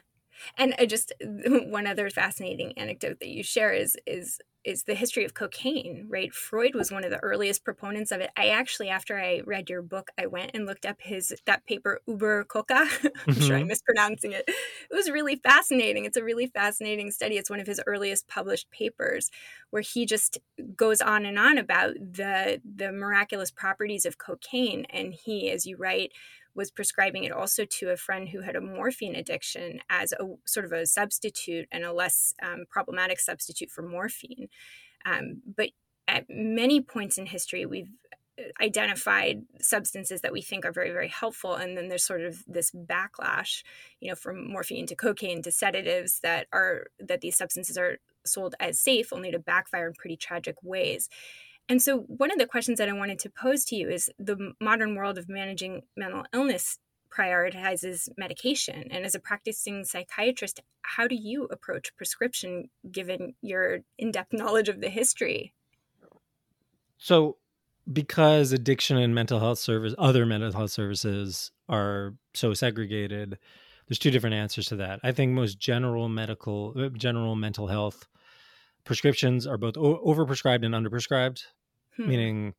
[0.58, 5.24] And I just one other fascinating anecdote that you share is is is the history
[5.24, 6.34] of cocaine, right?
[6.34, 8.32] Freud was one of the earliest proponents of it.
[8.36, 12.02] I actually, after I read your book, I went and looked up his that paper
[12.08, 12.74] Uber Coca.
[12.80, 13.42] I'm mm-hmm.
[13.42, 14.46] sure I'm mispronouncing it.
[14.48, 16.06] It was really fascinating.
[16.06, 17.38] It's a really fascinating study.
[17.38, 19.30] It's one of his earliest published papers,
[19.70, 20.40] where he just
[20.76, 24.86] goes on and on about the the miraculous properties of cocaine.
[24.90, 26.12] And he, as you write,
[26.56, 30.66] was prescribing it also to a friend who had a morphine addiction as a sort
[30.66, 34.48] of a substitute and a less um, problematic substitute for morphine.
[35.06, 35.70] Um, but
[36.08, 37.92] at many points in history, we've
[38.40, 42.44] uh, identified substances that we think are very very helpful and then there's sort of
[42.48, 43.64] this backlash
[44.02, 48.54] you know from morphine to cocaine to sedatives that are that these substances are sold
[48.60, 51.08] as safe only to backfire in pretty tragic ways
[51.68, 54.54] and so, one of the questions that I wanted to pose to you is the
[54.62, 56.78] modern world of managing mental illness
[57.10, 58.86] prioritizes medication.
[58.92, 64.70] And as a practicing psychiatrist, how do you approach prescription given your in depth knowledge
[64.70, 65.54] of the history?
[66.98, 67.38] So,
[67.92, 73.40] because addiction and mental health service, other mental health services are so segregated,
[73.88, 75.00] there's two different answers to that.
[75.04, 78.08] I think most general medical, uh, general mental health
[78.86, 81.44] prescriptions are both o- overprescribed and underprescribed,
[81.98, 82.08] hmm.
[82.08, 82.54] meaning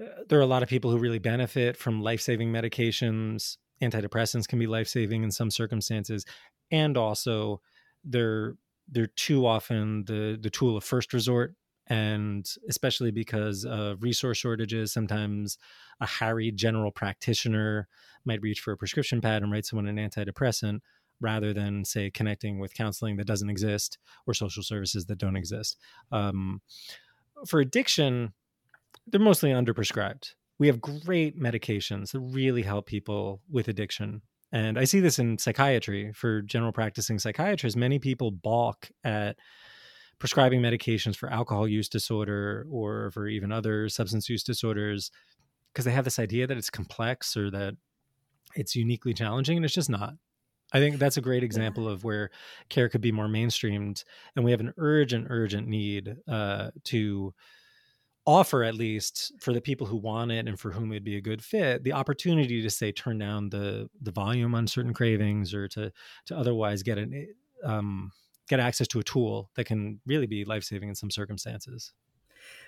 [0.00, 3.56] uh, there are a lot of people who really benefit from life-saving medications.
[3.82, 6.24] Antidepressants can be life-saving in some circumstances,
[6.70, 7.60] and also
[8.04, 8.56] they're
[8.88, 11.54] they're too often the the tool of first resort
[11.88, 15.58] and especially because of resource shortages sometimes
[16.00, 17.88] a harried general practitioner
[18.24, 20.80] might reach for a prescription pad and write someone an antidepressant
[21.22, 25.78] rather than say connecting with counseling that doesn't exist or social services that don't exist.
[26.10, 26.60] Um,
[27.46, 28.32] for addiction
[29.06, 30.34] they're mostly underprescribed.
[30.58, 34.22] We have great medications that really help people with addiction.
[34.52, 36.12] And i see this in psychiatry.
[36.12, 39.36] For general practicing psychiatrists many people balk at
[40.18, 45.10] prescribing medications for alcohol use disorder or for even other substance use disorders
[45.72, 47.74] because they have this idea that it's complex or that
[48.54, 50.14] it's uniquely challenging and it's just not
[50.72, 52.30] i think that's a great example of where
[52.68, 54.04] care could be more mainstreamed
[54.36, 57.34] and we have an urgent urgent need uh, to
[58.24, 61.20] offer at least for the people who want it and for whom it'd be a
[61.20, 65.66] good fit the opportunity to say turn down the the volume on certain cravings or
[65.66, 65.92] to
[66.24, 67.26] to otherwise get an
[67.64, 68.12] um,
[68.48, 71.92] get access to a tool that can really be life saving in some circumstances.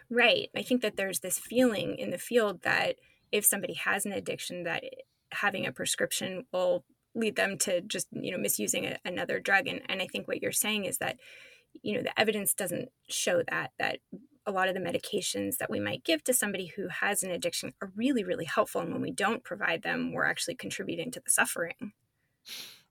[0.09, 0.49] Right.
[0.57, 2.97] I think that there's this feeling in the field that
[3.33, 4.85] if somebody has an addiction, that
[5.33, 9.67] having a prescription will lead them to just you know misusing a, another drug.
[9.67, 11.19] And and I think what you're saying is that
[11.83, 13.99] you know the evidence doesn't show that that
[14.47, 17.73] a lot of the medications that we might give to somebody who has an addiction
[17.81, 21.31] are really really helpful and when we don't provide them we're actually contributing to the
[21.31, 21.93] suffering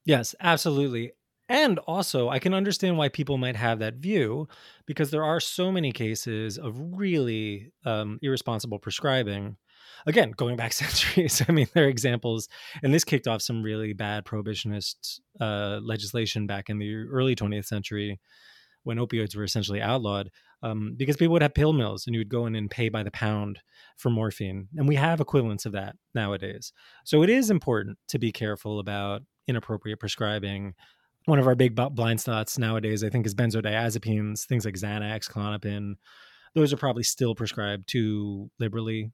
[0.03, 1.13] yes absolutely
[1.49, 4.47] and also, I can understand why people might have that view
[4.85, 9.57] because there are so many cases of really um, irresponsible prescribing.
[10.05, 12.47] Again, going back centuries, I mean, there are examples,
[12.81, 17.65] and this kicked off some really bad prohibitionist uh, legislation back in the early 20th
[17.65, 18.19] century
[18.83, 20.29] when opioids were essentially outlawed
[20.61, 23.03] um, because people would have pill mills and you would go in and pay by
[23.03, 23.59] the pound
[23.97, 24.67] for morphine.
[24.75, 26.73] And we have equivalents of that nowadays.
[27.05, 30.73] So it is important to be careful about inappropriate prescribing
[31.25, 35.93] one of our big blind spots nowadays, I think, is benzodiazepines, things like Xanax, Klonopin.
[36.53, 39.11] Those are probably still prescribed too liberally.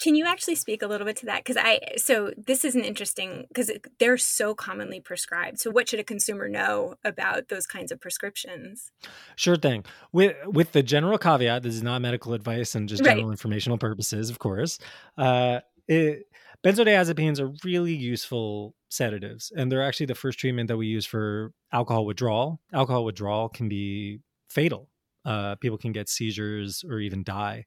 [0.00, 1.44] Can you actually speak a little bit to that?
[1.44, 5.58] Because I, so this is an interesting, because they're so commonly prescribed.
[5.58, 8.92] So what should a consumer know about those kinds of prescriptions?
[9.36, 9.84] Sure thing.
[10.12, 13.32] With with the general caveat, this is not medical advice and just general right.
[13.32, 14.78] informational purposes, of course.
[15.16, 16.26] Uh, it,
[16.64, 21.52] benzodiazepines are really useful sedatives and they're actually the first treatment that we use for
[21.72, 24.88] alcohol withdrawal alcohol withdrawal can be fatal
[25.24, 27.64] uh, people can get seizures or even die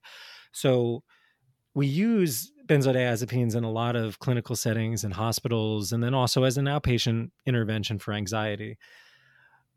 [0.52, 1.02] so
[1.74, 6.56] we use benzodiazepines in a lot of clinical settings and hospitals and then also as
[6.56, 8.78] an outpatient intervention for anxiety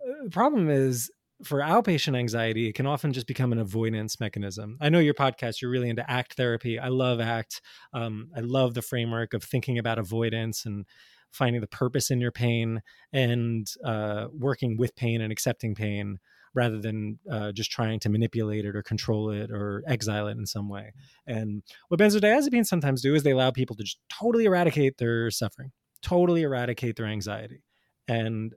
[0.02, 1.10] uh, the problem is
[1.44, 4.78] for outpatient anxiety, it can often just become an avoidance mechanism.
[4.80, 6.80] I know your podcast, you're really into ACT therapy.
[6.80, 7.62] I love ACT.
[7.94, 10.86] Um, I love the framework of thinking about avoidance and
[11.32, 12.82] finding the purpose in your pain
[13.12, 16.20] and uh, working with pain and accepting pain
[16.56, 20.46] rather than uh, just trying to manipulate it or control it or exile it in
[20.46, 20.94] some way.
[21.28, 25.72] And what benzodiazepines sometimes do is they allow people to just totally eradicate their suffering,
[26.02, 27.62] totally eradicate their anxiety.
[28.08, 28.54] And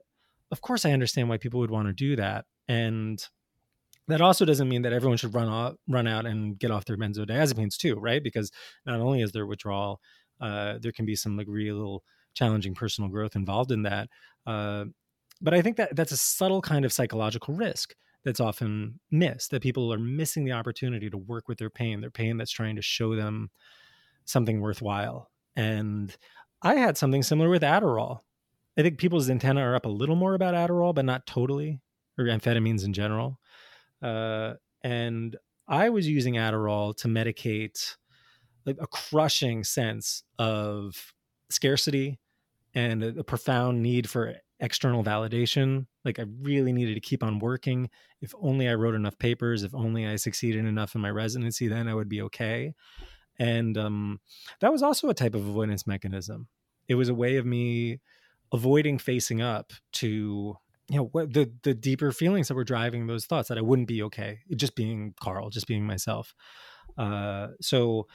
[0.51, 3.23] of course, I understand why people would want to do that and
[4.09, 6.97] that also doesn't mean that everyone should run out run out and get off their
[6.97, 8.51] benzodiazepines too right because
[8.85, 10.01] not only is there withdrawal
[10.41, 14.09] uh, there can be some like real challenging personal growth involved in that
[14.47, 14.85] uh,
[15.41, 19.61] but i think that that's a subtle kind of psychological risk that's often missed that
[19.61, 22.81] people are missing the opportunity to work with their pain their pain that's trying to
[22.81, 23.49] show them
[24.25, 26.17] something worthwhile and
[26.61, 28.19] i had something similar with adderall
[28.77, 31.79] i think people's antenna are up a little more about adderall but not totally
[32.19, 33.39] or amphetamines in general.
[34.01, 37.95] Uh, and I was using Adderall to medicate
[38.65, 41.13] like a crushing sense of
[41.49, 42.19] scarcity
[42.75, 45.87] and a, a, profound need for external validation.
[46.03, 47.89] Like I really needed to keep on working.
[48.21, 51.87] If only I wrote enough papers, if only I succeeded enough in my residency, then
[51.87, 52.73] I would be okay.
[53.37, 54.19] And um,
[54.59, 56.47] that was also a type of avoidance mechanism.
[56.87, 57.99] It was a way of me
[58.51, 60.57] avoiding facing up to
[60.89, 63.87] you know what the the deeper feelings that were driving those thoughts that I wouldn't
[63.87, 66.33] be okay just being Carl just being myself
[66.97, 68.07] uh, so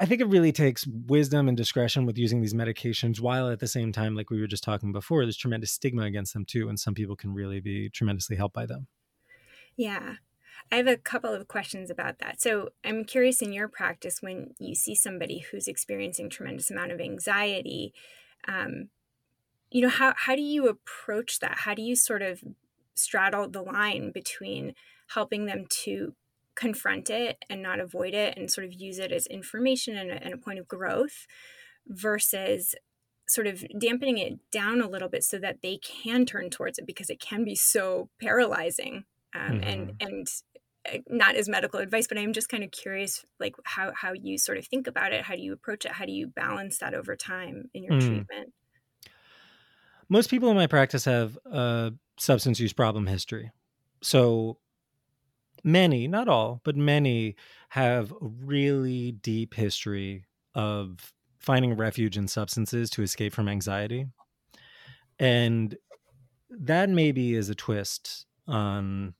[0.00, 3.68] I think it really takes wisdom and discretion with using these medications while at the
[3.68, 6.78] same time like we were just talking before there's tremendous stigma against them too and
[6.78, 8.86] some people can really be tremendously helped by them
[9.76, 10.14] yeah
[10.70, 12.40] I have a couple of questions about that.
[12.40, 17.00] So I'm curious in your practice when you see somebody who's experiencing tremendous amount of
[17.00, 17.92] anxiety,
[18.46, 18.88] um,
[19.70, 21.58] you know, how how do you approach that?
[21.60, 22.42] How do you sort of
[22.94, 24.74] straddle the line between
[25.08, 26.14] helping them to
[26.54, 30.22] confront it and not avoid it and sort of use it as information and a,
[30.22, 31.26] and a point of growth
[31.86, 32.74] versus
[33.28, 36.86] sort of dampening it down a little bit so that they can turn towards it
[36.86, 39.68] because it can be so paralyzing um, mm-hmm.
[39.68, 40.26] and and
[40.92, 44.36] uh, not as medical advice but i'm just kind of curious like how how you
[44.36, 46.94] sort of think about it how do you approach it how do you balance that
[46.94, 48.00] over time in your mm.
[48.00, 48.52] treatment
[50.08, 53.50] most people in my practice have a substance use problem history
[54.02, 54.58] so
[55.64, 57.36] many not all but many
[57.70, 64.06] have a really deep history of finding refuge in substances to escape from anxiety
[65.18, 65.76] and
[66.50, 69.14] that maybe is a twist on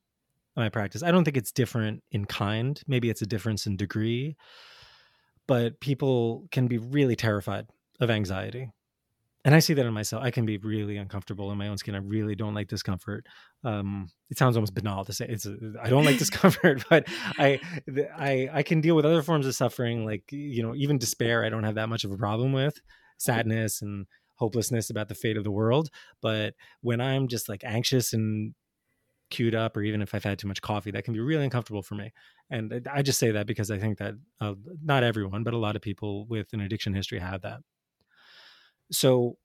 [0.56, 1.02] my practice.
[1.02, 2.80] I don't think it's different in kind.
[2.86, 4.36] Maybe it's a difference in degree,
[5.46, 7.66] but people can be really terrified
[8.00, 8.70] of anxiety.
[9.44, 10.22] And I see that in myself.
[10.22, 11.96] I can be really uncomfortable in my own skin.
[11.96, 13.26] I really don't like discomfort.
[13.64, 15.46] Um, it sounds almost banal to say it's.
[15.82, 17.60] I don't like discomfort, but I,
[18.16, 21.44] I, I can deal with other forms of suffering, like you know, even despair.
[21.44, 22.80] I don't have that much of a problem with
[23.18, 25.88] sadness and hopelessness about the fate of the world.
[26.20, 28.54] But when I'm just like anxious and
[29.30, 31.82] queued up or even if I've had too much coffee, that can be really uncomfortable
[31.82, 32.12] for me.
[32.50, 35.76] And I just say that because I think that uh, not everyone, but a lot
[35.76, 37.60] of people with an addiction history have that.
[38.92, 39.38] So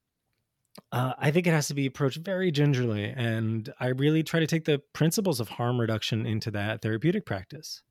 [0.92, 3.06] uh, I think it has to be approached very gingerly.
[3.06, 7.82] And I really try to take the principles of harm reduction into that therapeutic practice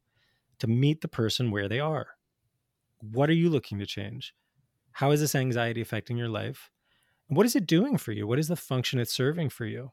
[0.59, 2.07] to meet the person where they are.
[3.01, 4.35] What are you looking to change?
[4.93, 6.71] How is this anxiety affecting your life?
[7.29, 8.27] And what is it doing for you?
[8.27, 9.93] What is the function it's serving for you?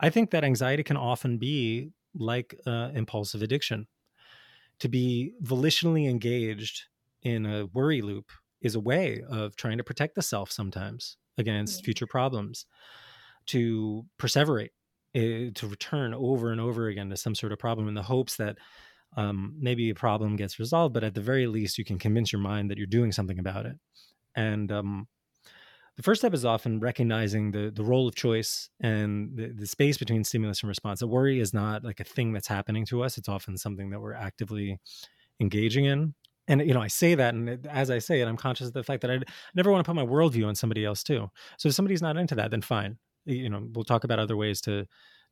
[0.00, 3.86] I think that anxiety can often be like uh, impulsive addiction.
[4.80, 6.82] To be volitionally engaged
[7.22, 8.30] in a worry loop
[8.64, 12.66] is a way of trying to protect the self sometimes against future problems,
[13.46, 14.70] to perseverate,
[15.16, 18.36] uh, to return over and over again to some sort of problem in the hopes
[18.36, 18.58] that
[19.16, 22.40] um, maybe a problem gets resolved, but at the very least, you can convince your
[22.42, 23.76] mind that you're doing something about it.
[24.34, 25.08] And um,
[25.96, 29.96] the first step is often recognizing the the role of choice and the, the space
[29.98, 31.02] between stimulus and response.
[31.02, 34.00] A worry is not like a thing that's happening to us; it's often something that
[34.00, 34.80] we're actively
[35.40, 36.14] engaging in.
[36.46, 38.82] And you know, I say that, and as I say it, I'm conscious of the
[38.82, 39.20] fact that I
[39.54, 41.30] never want to put my worldview on somebody else too.
[41.58, 42.98] So if somebody's not into that, then fine.
[43.24, 44.86] You know, we'll talk about other ways to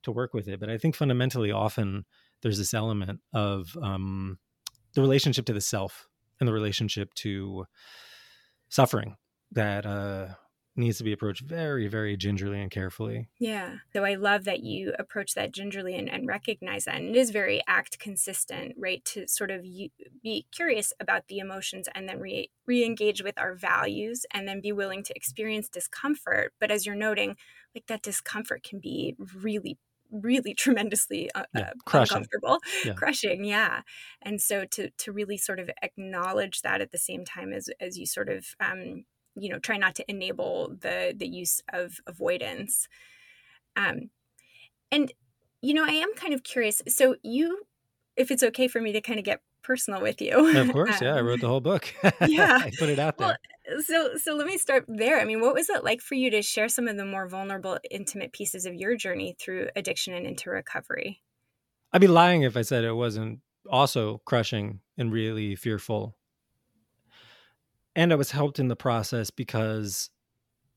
[0.04, 0.58] to work with it.
[0.58, 2.04] But I think fundamentally, often
[2.42, 4.38] there's this element of um,
[4.94, 6.08] the relationship to the self
[6.40, 7.66] and the relationship to
[8.68, 9.16] suffering
[9.52, 10.28] that uh,
[10.74, 13.28] needs to be approached very, very gingerly and carefully.
[13.38, 13.76] Yeah.
[13.92, 16.96] So I love that you approach that gingerly and, and recognize that.
[16.96, 19.04] And it is very ACT consistent, right?
[19.06, 24.24] To sort of be curious about the emotions and then re engage with our values
[24.32, 26.52] and then be willing to experience discomfort.
[26.58, 27.36] But as you're noting,
[27.74, 29.78] like that discomfort can be really
[30.10, 32.16] really tremendously uh, yeah, uh, crushing.
[32.18, 32.92] uncomfortable yeah.
[32.92, 33.80] crushing yeah
[34.20, 37.96] and so to to really sort of acknowledge that at the same time as as
[37.96, 39.04] you sort of um
[39.34, 42.88] you know try not to enable the the use of avoidance.
[43.76, 44.10] Um
[44.92, 45.12] and
[45.62, 47.62] you know i am kind of curious so you
[48.16, 51.06] if it's okay for me to kind of get personal with you of course um,
[51.06, 51.92] yeah i wrote the whole book.
[52.28, 52.58] yeah.
[52.60, 53.38] I put it out there.
[53.68, 55.20] well, so so let me start there.
[55.20, 57.78] I mean what was it like for you to share some of the more vulnerable
[57.90, 61.22] intimate pieces of your journey through addiction and into recovery?
[61.92, 66.16] I'd be lying if i said it wasn't also crushing and really fearful
[67.94, 70.10] and I was helped in the process because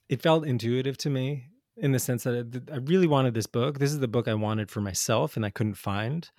[0.09, 1.47] it felt intuitive to me
[1.77, 3.79] in the sense that I really wanted this book.
[3.79, 6.29] This is the book I wanted for myself and I couldn't find.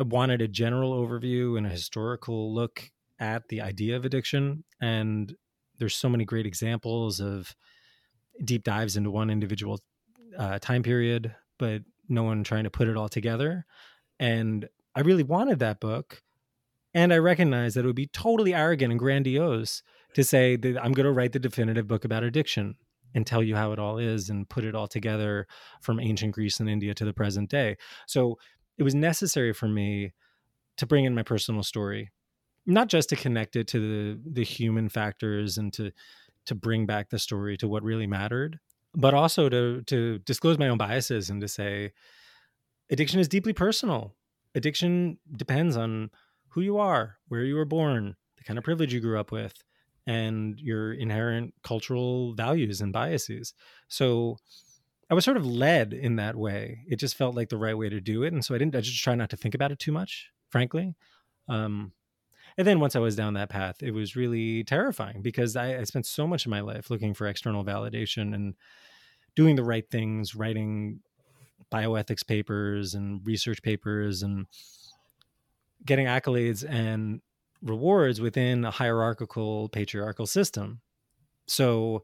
[0.00, 4.64] I wanted a general overview and a historical look at the idea of addiction.
[4.80, 5.34] And
[5.78, 7.54] there's so many great examples of
[8.44, 9.80] deep dives into one individual
[10.38, 13.64] uh, time period, but no one trying to put it all together.
[14.18, 16.22] And I really wanted that book
[16.94, 19.82] and I recognize that it would be totally arrogant and grandiose
[20.14, 22.76] to say that I'm going to write the definitive book about addiction
[23.14, 25.46] and tell you how it all is and put it all together
[25.80, 27.76] from ancient Greece and India to the present day.
[28.06, 28.38] So
[28.78, 30.12] it was necessary for me
[30.76, 32.10] to bring in my personal story,
[32.66, 35.92] not just to connect it to the the human factors and to
[36.46, 38.58] to bring back the story to what really mattered,
[38.94, 41.92] but also to to disclose my own biases and to say
[42.90, 44.14] addiction is deeply personal.
[44.56, 46.10] Addiction depends on
[46.54, 49.62] who you are, where you were born, the kind of privilege you grew up with,
[50.06, 53.54] and your inherent cultural values and biases.
[53.88, 54.36] So
[55.10, 56.80] I was sort of led in that way.
[56.86, 58.76] It just felt like the right way to do it, and so I didn't.
[58.76, 60.94] I just try not to think about it too much, frankly.
[61.48, 61.92] Um,
[62.56, 65.84] and then once I was down that path, it was really terrifying because I, I
[65.84, 68.54] spent so much of my life looking for external validation and
[69.34, 71.00] doing the right things, writing
[71.72, 74.46] bioethics papers and research papers, and
[75.86, 77.20] getting accolades and
[77.62, 80.80] rewards within a hierarchical patriarchal system.
[81.46, 82.02] So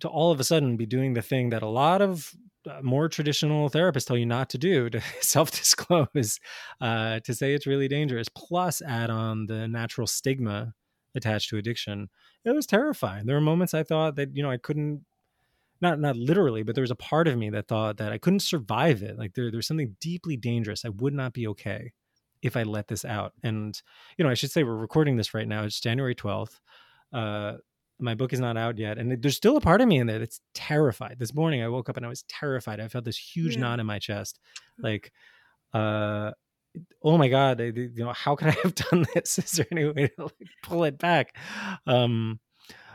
[0.00, 2.34] to all of a sudden be doing the thing that a lot of
[2.68, 6.38] uh, more traditional therapists tell you not to do to self-disclose
[6.80, 10.74] uh, to say it's really dangerous plus add on the natural stigma
[11.14, 12.08] attached to addiction
[12.44, 13.26] it was terrifying.
[13.26, 15.04] There were moments i thought that you know i couldn't
[15.80, 18.40] not not literally but there was a part of me that thought that i couldn't
[18.40, 19.18] survive it.
[19.18, 20.84] Like there, there's something deeply dangerous.
[20.84, 21.92] I would not be okay
[22.42, 23.82] if i let this out and
[24.16, 26.60] you know i should say we're recording this right now it's january 12th
[27.12, 27.54] uh,
[27.98, 30.18] my book is not out yet and there's still a part of me in there
[30.18, 33.54] that's terrified this morning i woke up and i was terrified i felt this huge
[33.54, 33.60] yeah.
[33.60, 34.38] knot in my chest
[34.80, 34.84] mm.
[34.84, 35.12] like
[35.72, 36.32] uh
[37.02, 39.84] oh my god I, you know how could i have done this is there any
[39.84, 41.36] way to like pull it back
[41.86, 42.40] um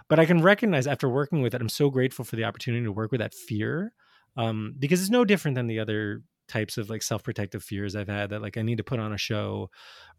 [0.10, 2.92] but i can recognize after working with it i'm so grateful for the opportunity to
[2.92, 3.94] work with that fear
[4.36, 8.30] um because it's no different than the other types of like self-protective fears i've had
[8.30, 9.70] that like i need to put on a show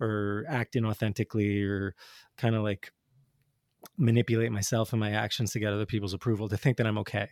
[0.01, 1.95] or act inauthentically or
[2.37, 2.93] kind of like
[3.97, 7.29] manipulate myself and my actions to get other people's approval to think that I'm okay.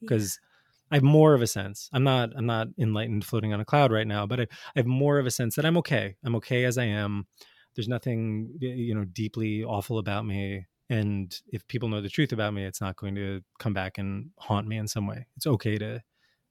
[0.00, 0.86] Because yeah.
[0.92, 1.88] I have more of a sense.
[1.92, 4.46] I'm not I'm not enlightened floating on a cloud right now, but I, I
[4.76, 6.16] have more of a sense that I'm okay.
[6.24, 7.26] I'm okay as I am.
[7.74, 10.66] There's nothing you know deeply awful about me.
[10.90, 14.30] And if people know the truth about me, it's not going to come back and
[14.38, 15.26] haunt me in some way.
[15.36, 16.02] It's okay to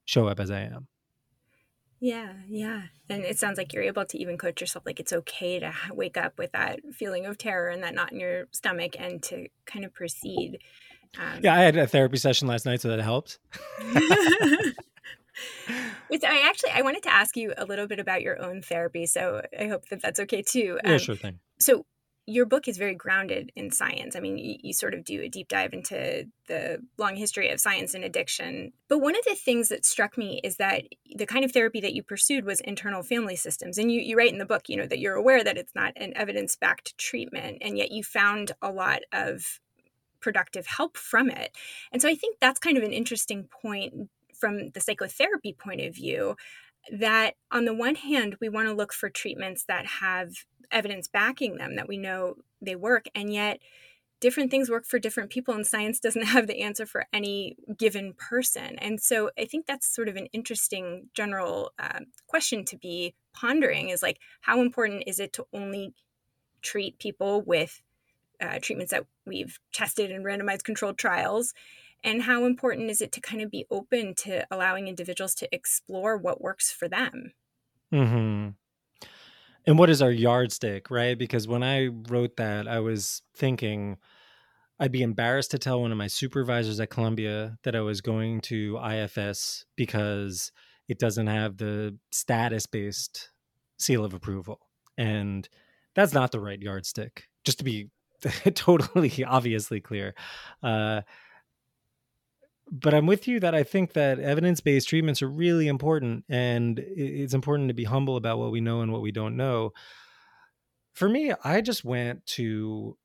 [0.04, 0.88] show up as I am.
[2.02, 2.82] Yeah, yeah.
[3.08, 6.16] And it sounds like you're able to even coach yourself like it's okay to wake
[6.16, 9.84] up with that feeling of terror and that knot in your stomach and to kind
[9.84, 10.58] of proceed.
[11.16, 13.38] Um, yeah, I had a therapy session last night, so that helped.
[13.94, 14.74] I
[16.44, 19.68] actually I wanted to ask you a little bit about your own therapy, so I
[19.68, 20.80] hope that that's okay too.
[20.84, 21.38] Um, yeah, sure thing.
[21.60, 21.86] So
[22.26, 24.14] your book is very grounded in science.
[24.14, 27.60] I mean, you, you, sort of do a deep dive into the long history of
[27.60, 28.72] science and addiction.
[28.88, 30.84] But one of the things that struck me is that
[31.16, 33.76] the kind of therapy that you pursued was internal family systems.
[33.76, 35.94] And you, you write in the book, you know, that you're aware that it's not
[35.96, 39.58] an evidence backed treatment, and yet you found a lot of
[40.20, 41.56] productive help from it.
[41.92, 44.08] And so I think that's kind of an interesting point
[44.38, 46.36] from the psychotherapy point of view
[46.90, 50.32] that on the one hand, we want to look for treatments that have
[50.72, 53.60] evidence backing them, that we know they work, and yet
[54.22, 58.14] different things work for different people, and science doesn't have the answer for any given
[58.14, 58.78] person.
[58.78, 63.90] And so I think that's sort of an interesting general uh, question to be pondering
[63.90, 65.92] is like, how important is it to only
[66.62, 67.82] treat people with
[68.40, 71.52] uh, treatments that we've tested in randomized controlled trials?
[72.04, 76.16] And how important is it to kind of be open to allowing individuals to explore
[76.16, 77.32] what works for them?
[77.92, 78.50] Hmm
[79.66, 81.18] and what is our yardstick right?
[81.18, 83.96] Because when i wrote that i was thinking
[84.80, 88.40] i'd be embarrassed to tell one of my supervisors at columbia that i was going
[88.40, 90.52] to IFS because
[90.88, 93.30] it doesn't have the status based
[93.78, 94.60] seal of approval.
[94.96, 95.48] And
[95.94, 97.88] that's not the right yardstick just to be
[98.54, 100.14] totally obviously clear.
[100.62, 101.02] Uh,
[102.72, 106.78] but I'm with you that I think that evidence based treatments are really important, and
[106.78, 109.72] it's important to be humble about what we know and what we don't know.
[110.94, 112.96] For me, I just went to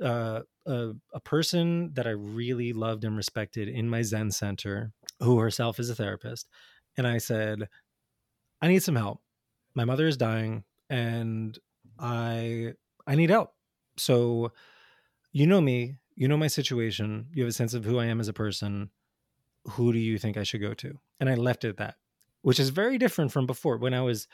[0.00, 5.40] uh, a, a person that I really loved and respected in my Zen center, who
[5.40, 6.48] herself is a therapist,
[6.96, 7.68] and I said,
[8.62, 9.22] "I need some help.
[9.74, 11.58] My mother is dying, and
[11.98, 12.74] I
[13.08, 13.54] I need help."
[13.98, 14.52] So,
[15.32, 18.20] you know me, you know my situation, you have a sense of who I am
[18.20, 18.90] as a person
[19.70, 20.98] who do you think I should go to?
[21.20, 21.96] And I left it at that,
[22.42, 23.78] which is very different from before.
[23.78, 24.28] When I was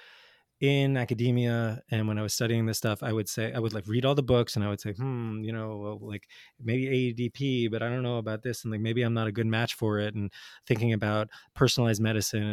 [0.60, 3.88] in academia and when I was studying this stuff, I would say, I would like
[3.88, 6.28] read all the books and I would say, hmm, you know, like
[6.62, 8.62] maybe AEDP, but I don't know about this.
[8.62, 10.14] And like maybe I'm not a good match for it.
[10.14, 10.30] And
[10.66, 12.44] thinking about personalized medicine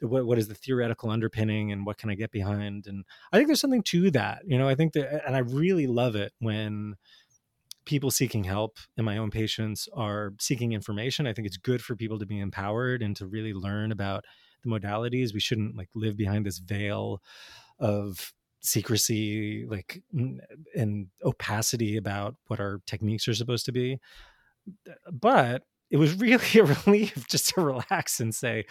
[0.00, 2.86] and what, what is the theoretical underpinning and what can I get behind?
[2.86, 5.86] And I think there's something to that, you know, I think that, and I really
[5.86, 6.94] love it when,
[7.84, 11.26] people seeking help and my own patients are seeking information.
[11.26, 14.24] I think it's good for people to be empowered and to really learn about
[14.62, 15.34] the modalities.
[15.34, 17.20] We shouldn't like live behind this veil
[17.78, 20.02] of secrecy like
[20.74, 24.00] and opacity about what our techniques are supposed to be.
[25.12, 28.64] But it was really a relief just to relax and say,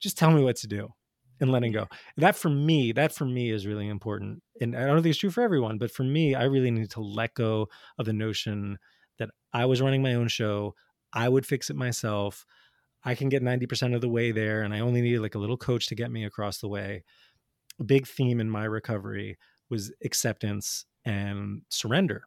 [0.00, 0.92] just tell me what to do
[1.40, 1.86] and letting go.
[2.16, 4.42] That for me, that for me is really important.
[4.60, 7.00] And I don't think it's true for everyone, but for me, I really need to
[7.00, 7.68] let go
[7.98, 8.78] of the notion
[9.18, 10.74] that I was running my own show.
[11.12, 12.44] I would fix it myself.
[13.04, 15.56] I can get 90% of the way there and I only need like a little
[15.56, 17.04] coach to get me across the way.
[17.80, 19.38] A big theme in my recovery
[19.70, 22.24] was acceptance and surrender.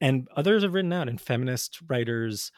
[0.00, 2.52] And others have written out, and feminist writers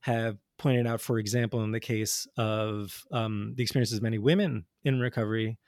[0.00, 4.64] have pointed out, for example, in the case of um, the experiences of many women
[4.84, 5.58] in recovery,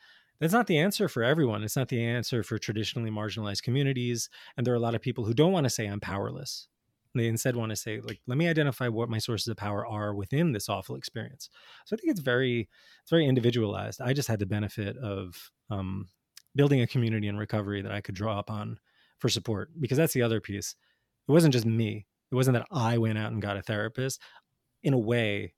[0.41, 1.62] that's not the answer for everyone.
[1.62, 4.28] It's not the answer for traditionally marginalized communities.
[4.57, 6.66] And there are a lot of people who don't want to say, I'm powerless.
[7.14, 10.14] They instead want to say, like, let me identify what my sources of power are
[10.14, 11.51] within this awful experience.
[11.84, 12.68] So I think it's very,
[13.03, 14.01] it's very individualized.
[14.01, 16.09] I just had the benefit of um,
[16.55, 18.78] building a community in recovery that I could draw upon
[19.18, 20.74] for support because that's the other piece.
[21.28, 22.07] It wasn't just me.
[22.30, 24.20] It wasn't that I went out and got a therapist.
[24.83, 25.55] In a way,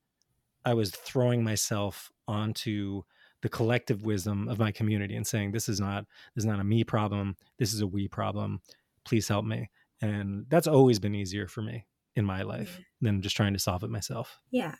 [0.65, 3.03] I was throwing myself onto
[3.41, 6.63] the collective wisdom of my community and saying, this is not, this is not a
[6.63, 7.35] me problem.
[7.59, 8.61] This is a we problem.
[9.03, 9.69] Please help me.
[10.01, 13.05] And that's always been easier for me in my life mm-hmm.
[13.05, 14.39] than just trying to solve it myself.
[14.51, 14.75] Yeah.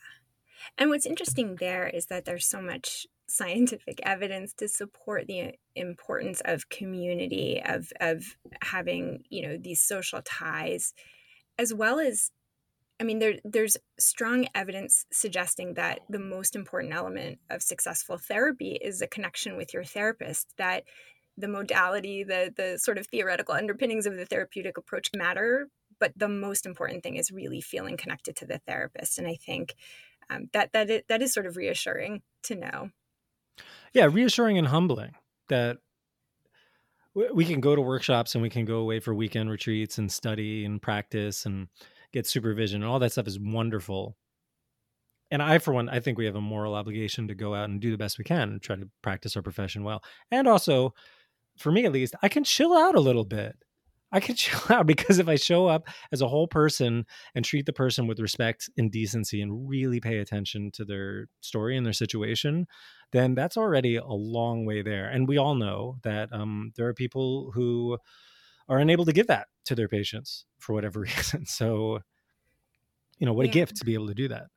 [0.78, 6.42] And what's interesting there is that there's so much scientific evidence to support the importance
[6.46, 10.94] of community of of having you know these social ties
[11.58, 12.32] as well as
[13.00, 18.78] i mean there there's strong evidence suggesting that the most important element of successful therapy
[18.82, 20.84] is a connection with your therapist that
[21.38, 25.68] the modality the the sort of theoretical underpinnings of the therapeutic approach matter
[26.00, 29.76] but the most important thing is really feeling connected to the therapist and i think
[30.30, 32.90] um, that that is, that is sort of reassuring to know.
[33.94, 35.16] Yeah, reassuring and humbling
[35.50, 35.78] that
[37.14, 40.66] we can go to workshops and we can go away for weekend retreats and study
[40.66, 41.68] and practice and
[42.14, 44.16] get supervision and all that stuff is wonderful.
[45.32, 47.82] And I, for one, I think we have a moral obligation to go out and
[47.82, 50.04] do the best we can and try to practice our profession well.
[50.32, 50.94] And also,
[51.58, 53.56] for me at least, I can chill out a little bit.
[54.12, 57.66] I can chill out because if I show up as a whole person and treat
[57.66, 61.94] the person with respect and decency and really pay attention to their story and their
[61.94, 62.68] situation,
[63.12, 65.10] then that's already a long way there.
[65.10, 67.98] And we all know that um, there are people who
[68.70, 71.46] are unable to give that to their patients for whatever reason.
[71.46, 72.00] So,
[73.18, 73.52] you know, what yeah.
[73.52, 74.48] a gift to be able to do that.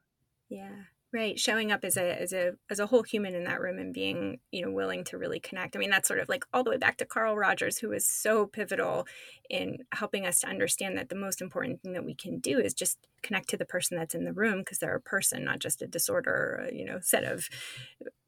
[0.49, 0.69] Yeah
[1.17, 3.95] right showing up as a as a as a whole human in that room and
[3.95, 6.71] being you know willing to really connect i mean that's sort of like all the
[6.71, 9.07] way back to carl rogers who was so pivotal
[9.49, 12.75] in helping us to understand that the most important thing that we can do is
[12.75, 15.81] just connect to the person that's in the room because they're a person not just
[15.81, 17.49] a disorder or a, you know set of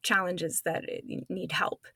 [0.02, 1.86] challenges that uh, need help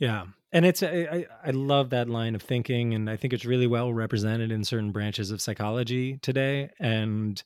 [0.00, 3.68] yeah and it's I, I love that line of thinking and i think it's really
[3.68, 7.40] well represented in certain branches of psychology today and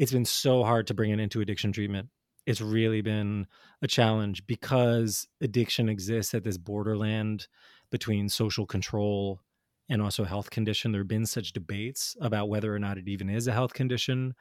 [0.00, 2.08] it's been so hard to bring it into addiction treatment.
[2.46, 3.46] It's really been
[3.82, 7.48] a challenge because addiction exists at this borderland
[7.90, 9.40] between social control
[9.90, 10.90] and also health condition.
[10.90, 14.34] There have been such debates about whether or not it even is a health condition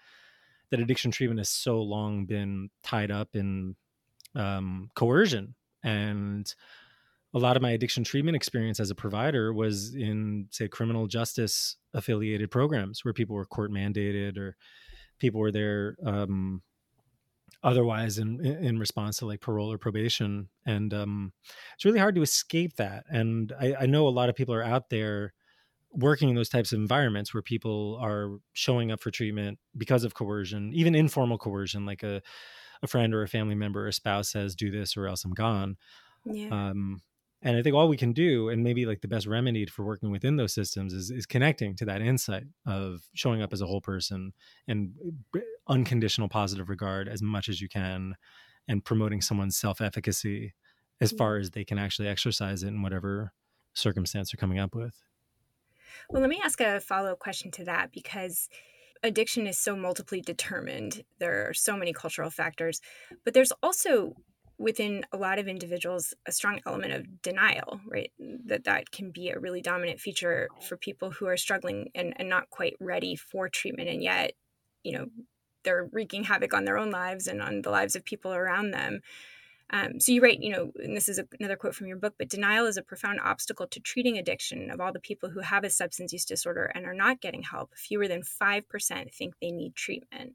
[0.72, 3.76] that addiction treatment has so long been tied up in
[4.36, 5.56] um, coercion.
[5.84, 6.56] And
[7.34, 11.78] a lot of my addiction treatment experience as a provider was in, say, criminal justice
[11.94, 14.56] affiliated programs where people were court mandated or
[15.20, 16.62] people were there um,
[17.64, 20.50] otherwise in in response to like parole or probation.
[20.66, 21.34] And um,
[21.76, 23.04] it's really hard to escape that.
[23.10, 25.34] And I, I, know a lot of people are out there
[25.92, 30.14] working in those types of environments where people are showing up for treatment because of
[30.14, 32.22] coercion even informal coercion like a,
[32.84, 35.34] a friend or a family member or a spouse says do this or else i'm
[35.34, 35.78] gone.
[36.26, 36.50] Yeah.
[36.52, 37.02] um,
[37.42, 40.12] and i think all we can do and maybe like the best remedy for working
[40.12, 43.82] within those systems is, is connecting to that insight of showing up as a whole
[43.82, 44.34] person
[44.68, 44.92] and
[45.36, 48.16] uh, unconditional positive regard as much as you can
[48.68, 50.54] and promoting someone's self-efficacy
[51.02, 51.42] as far mm-hmm.
[51.42, 53.34] as they can actually exercise it in whatever
[53.74, 54.96] circumstance they're coming up with.
[56.10, 58.50] Well let me ask a follow-up question to that because
[59.02, 61.04] addiction is so multiply determined.
[61.20, 62.82] There are so many cultural factors
[63.24, 64.16] but there's also
[64.60, 68.12] within a lot of individuals a strong element of denial right?
[68.46, 72.30] That that can be a really dominant feature for people who are struggling and, and
[72.30, 73.90] not quite ready for treatment.
[73.90, 74.34] And yet
[74.84, 75.08] you know
[75.64, 79.02] they're wreaking havoc on their own lives and on the lives of people around them.
[79.72, 82.16] Um, so you write, you know, and this is a, another quote from your book,
[82.18, 84.72] but denial is a profound obstacle to treating addiction.
[84.72, 87.76] Of all the people who have a substance use disorder and are not getting help,
[87.76, 90.34] fewer than 5% think they need treatment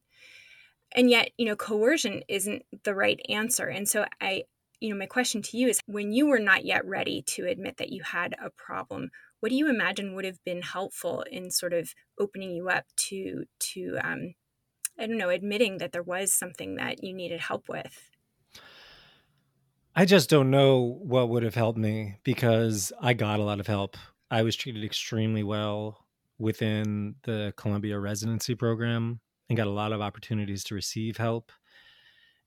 [0.92, 3.66] and yet you know coercion isn't the right answer.
[3.66, 4.44] And so i
[4.80, 7.78] you know my question to you is when you were not yet ready to admit
[7.78, 9.10] that you had a problem
[9.40, 13.44] what do you imagine would have been helpful in sort of opening you up to
[13.58, 14.34] to um,
[14.98, 18.10] i don't know admitting that there was something that you needed help with?
[19.96, 23.66] I just don't know what would have helped me because i got a lot of
[23.66, 23.96] help.
[24.30, 26.06] I was treated extremely well
[26.38, 31.52] within the columbia residency program and got a lot of opportunities to receive help.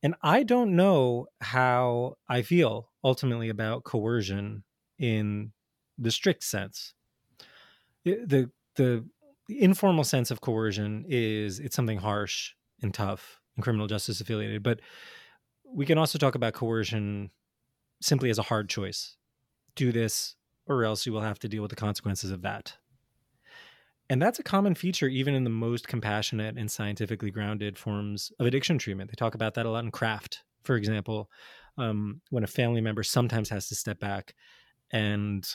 [0.04, 4.64] And I don't know how I feel ultimately about coercion
[5.00, 5.52] in
[5.98, 6.94] the strict sense.
[8.04, 9.06] The the the
[9.50, 14.82] informal sense of coercion is it's something harsh and tough and criminal justice affiliated, but
[15.66, 17.32] we can also talk about coercion
[18.02, 19.18] simply as a hard choice.
[19.76, 20.36] Do this
[20.68, 22.78] or else you will have to deal with the consequences of that.
[24.10, 28.46] And that's a common feature even in the most compassionate and scientifically grounded forms of
[28.46, 29.10] addiction treatment.
[29.12, 31.30] They talk about that a lot in CRAFT, for example,
[31.78, 34.34] um, when a family member sometimes has to step back
[34.92, 35.48] and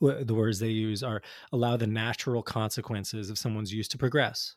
[0.00, 1.22] the words they use are
[1.52, 4.54] allow the natural consequences of someone's use to progress.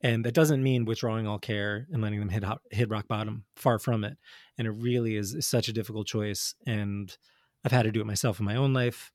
[0.00, 3.44] And that doesn't mean withdrawing all care and letting them hit hit rock bottom.
[3.56, 4.16] Far from it.
[4.58, 6.54] And it really is such a difficult choice.
[6.66, 7.16] And
[7.64, 9.12] I've had to do it myself in my own life.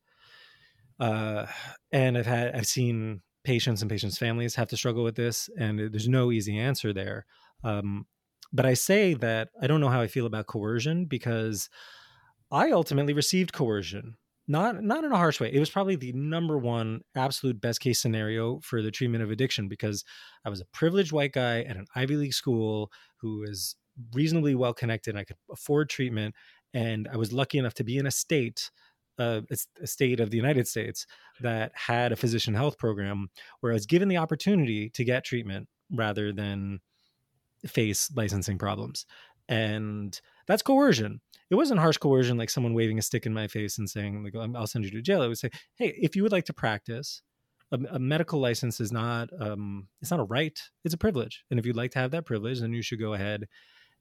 [0.99, 1.45] Uh,
[1.91, 5.79] and I've had I've seen patients and patients' families have to struggle with this, and
[5.79, 7.25] there's no easy answer there.
[7.63, 8.05] Um,
[8.51, 11.69] but I say that I don't know how I feel about coercion because
[12.51, 14.17] I ultimately received coercion
[14.49, 15.53] not not in a harsh way.
[15.53, 19.69] It was probably the number one absolute best case scenario for the treatment of addiction
[19.69, 20.03] because
[20.43, 23.75] I was a privileged white guy at an Ivy League school who was
[24.13, 25.15] reasonably well connected.
[25.15, 26.33] I could afford treatment,
[26.73, 28.71] and I was lucky enough to be in a state.
[29.19, 29.41] Uh,
[29.81, 31.05] a state of the United States
[31.41, 35.67] that had a physician health program where I was given the opportunity to get treatment
[35.91, 36.79] rather than
[37.67, 39.05] face licensing problems.
[39.47, 41.21] And that's coercion.
[41.49, 44.35] It wasn't harsh coercion like someone waving a stick in my face and saying like
[44.55, 45.23] i'll send you to jail.
[45.23, 47.21] It would say hey if you would like to practice
[47.71, 51.43] a, a medical license is not um, it's not a right it's a privilege.
[51.49, 53.47] And if you'd like to have that privilege then you should go ahead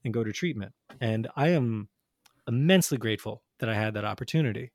[0.05, 0.73] and go to treatment.
[1.01, 1.89] And i am
[2.47, 4.73] immensely grateful that i had that opportunity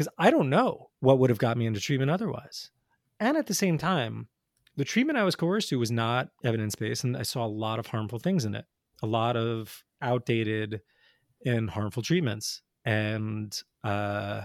[0.00, 2.70] because i don't know what would have got me into treatment otherwise
[3.18, 4.28] and at the same time
[4.76, 7.88] the treatment i was coerced to was not evidence-based and i saw a lot of
[7.88, 8.64] harmful things in it
[9.02, 10.80] a lot of outdated
[11.44, 12.62] and harmful treatments.
[12.84, 14.42] And uh,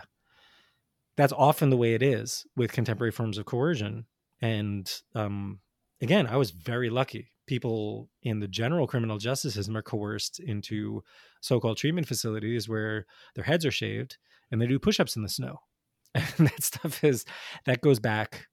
[1.18, 4.06] that's often the way it is with contemporary forms of coercion.
[4.42, 5.60] And um,
[6.02, 7.32] again, I was very lucky.
[7.48, 11.04] People in the general criminal justice system are coerced into
[11.42, 14.18] so called treatment facilities where their heads are shaved
[14.52, 15.60] and they do push ups in the snow.
[16.38, 17.26] And that stuff is,
[17.66, 18.48] that goes back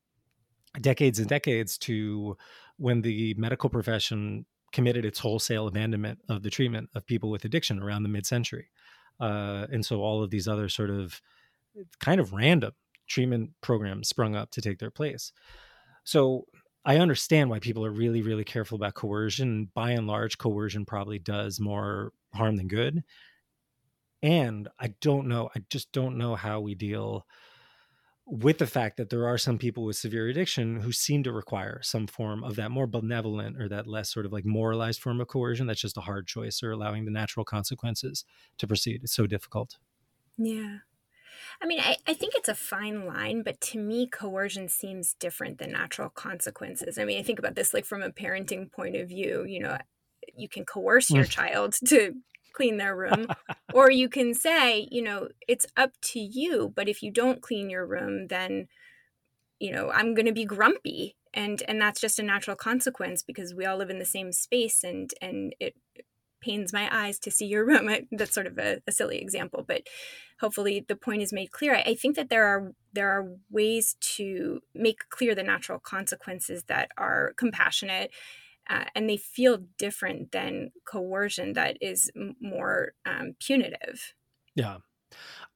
[0.80, 2.36] decades and decades to
[2.76, 7.80] when the medical profession committed its wholesale abandonment of the treatment of people with addiction
[7.80, 8.68] around the mid-century.
[9.20, 11.20] Uh, and so all of these other sort of
[12.00, 12.72] kind of random
[13.06, 15.32] treatment programs sprung up to take their place.
[16.04, 16.46] So
[16.84, 19.70] i understand why people are really really careful about coercion.
[19.74, 23.04] By and large coercion probably does more harm than good
[24.22, 27.26] and i don't know i just don't know how we deal
[28.24, 31.80] with the fact that there are some people with severe addiction who seem to require
[31.82, 35.28] some form of that more benevolent or that less sort of like moralized form of
[35.28, 38.24] coercion that's just a hard choice or allowing the natural consequences
[38.58, 39.78] to proceed it's so difficult
[40.38, 40.78] yeah
[41.60, 45.58] I mean, I, I think it's a fine line, but to me, coercion seems different
[45.58, 46.98] than natural consequences.
[46.98, 49.44] I mean, I think about this like from a parenting point of view.
[49.46, 49.78] You know,
[50.36, 51.30] you can coerce your mm.
[51.30, 52.14] child to
[52.52, 53.26] clean their room.
[53.72, 57.70] Or you can say, you know, it's up to you, but if you don't clean
[57.70, 58.68] your room, then
[59.58, 63.54] you know, I'm going to be grumpy and and that's just a natural consequence because
[63.54, 65.76] we all live in the same space and and it
[66.40, 67.88] pains my eyes to see your room.
[68.10, 69.82] that's sort of a, a, silly example, but
[70.40, 71.76] hopefully the point is made clear.
[71.76, 76.64] I, I, think that there are there are ways to make clear the natural consequences
[76.64, 78.10] that are compassionate
[78.68, 82.10] uh, and they feel different than coercion that is
[82.40, 84.14] more um, punitive.
[84.54, 84.78] Yeah,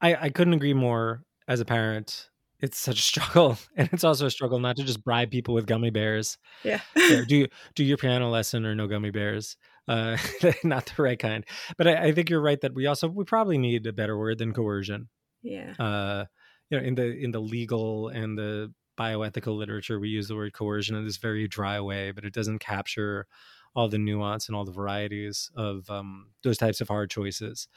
[0.00, 1.22] I, I couldn't agree more.
[1.48, 2.28] As a parent,
[2.60, 5.66] it's such a struggle, and it's also a struggle not to just bribe people with
[5.66, 6.38] gummy bears.
[6.64, 6.80] Yeah,
[7.28, 9.56] do do your piano lesson or no gummy bears.
[9.88, 10.16] Uh,
[10.64, 11.44] not the right kind.
[11.78, 14.38] But I, I think you're right that we also we probably need a better word
[14.38, 15.08] than coercion.
[15.42, 15.74] Yeah.
[15.78, 16.24] Uh,
[16.70, 20.52] you know, in the in the legal and the bioethical literature, we use the word
[20.52, 23.26] coercion in this very dry way, but it doesn't capture
[23.74, 27.68] all the nuance and all the varieties of um, those types of hard choices.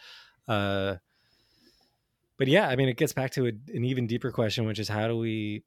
[0.47, 0.95] Uh,
[2.37, 4.87] but yeah, I mean, it gets back to a, an even deeper question, which is
[4.87, 5.63] how do we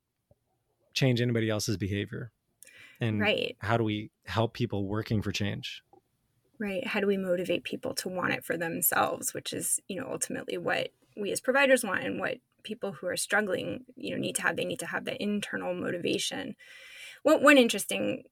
[0.95, 2.33] change anybody else's behavior?
[3.01, 3.57] And right.
[3.59, 5.83] how do we help people working for change?
[6.59, 6.87] Right.
[6.87, 10.57] How do we motivate people to want it for themselves, which is, you know, ultimately
[10.57, 14.43] what we as providers want and what people who are struggling you know need to
[14.43, 16.57] have they need to have that internal motivation.
[17.23, 18.25] One, one interesting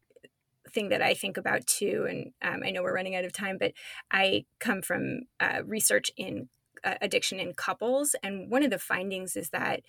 [0.73, 3.57] thing that i think about too and um, i know we're running out of time
[3.59, 3.73] but
[4.11, 6.49] i come from uh, research in
[6.85, 9.81] uh, addiction in couples and one of the findings is that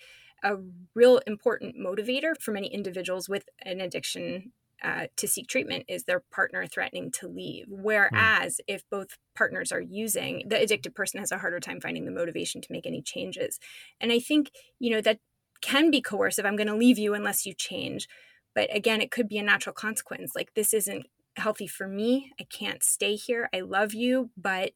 [0.42, 0.56] a
[0.94, 4.52] real important motivator for many individuals with an addiction
[4.82, 7.66] uh, to seek treatment is their partner threatening to leave.
[7.68, 8.64] Whereas mm.
[8.66, 12.60] if both partners are using, the addicted person has a harder time finding the motivation
[12.60, 13.58] to make any changes.
[14.00, 15.18] And I think, you know, that
[15.60, 16.44] can be coercive.
[16.44, 18.08] I'm going to leave you unless you change.
[18.54, 20.32] But again, it could be a natural consequence.
[20.34, 21.06] Like, this isn't
[21.36, 22.32] healthy for me.
[22.40, 23.48] I can't stay here.
[23.54, 24.72] I love you, but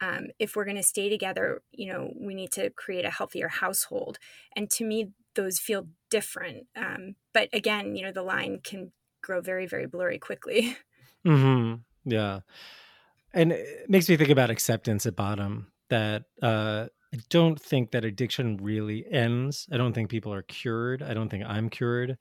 [0.00, 3.48] um, if we're going to stay together, you know, we need to create a healthier
[3.48, 4.18] household.
[4.54, 6.66] And to me, those feel different.
[6.76, 10.76] Um, but again, you know, the line can grow very, very blurry quickly.
[11.24, 12.40] hmm Yeah.
[13.32, 18.04] And it makes me think about acceptance at bottom that uh, I don't think that
[18.04, 19.68] addiction really ends.
[19.72, 21.02] I don't think people are cured.
[21.02, 22.18] I don't think I'm cured.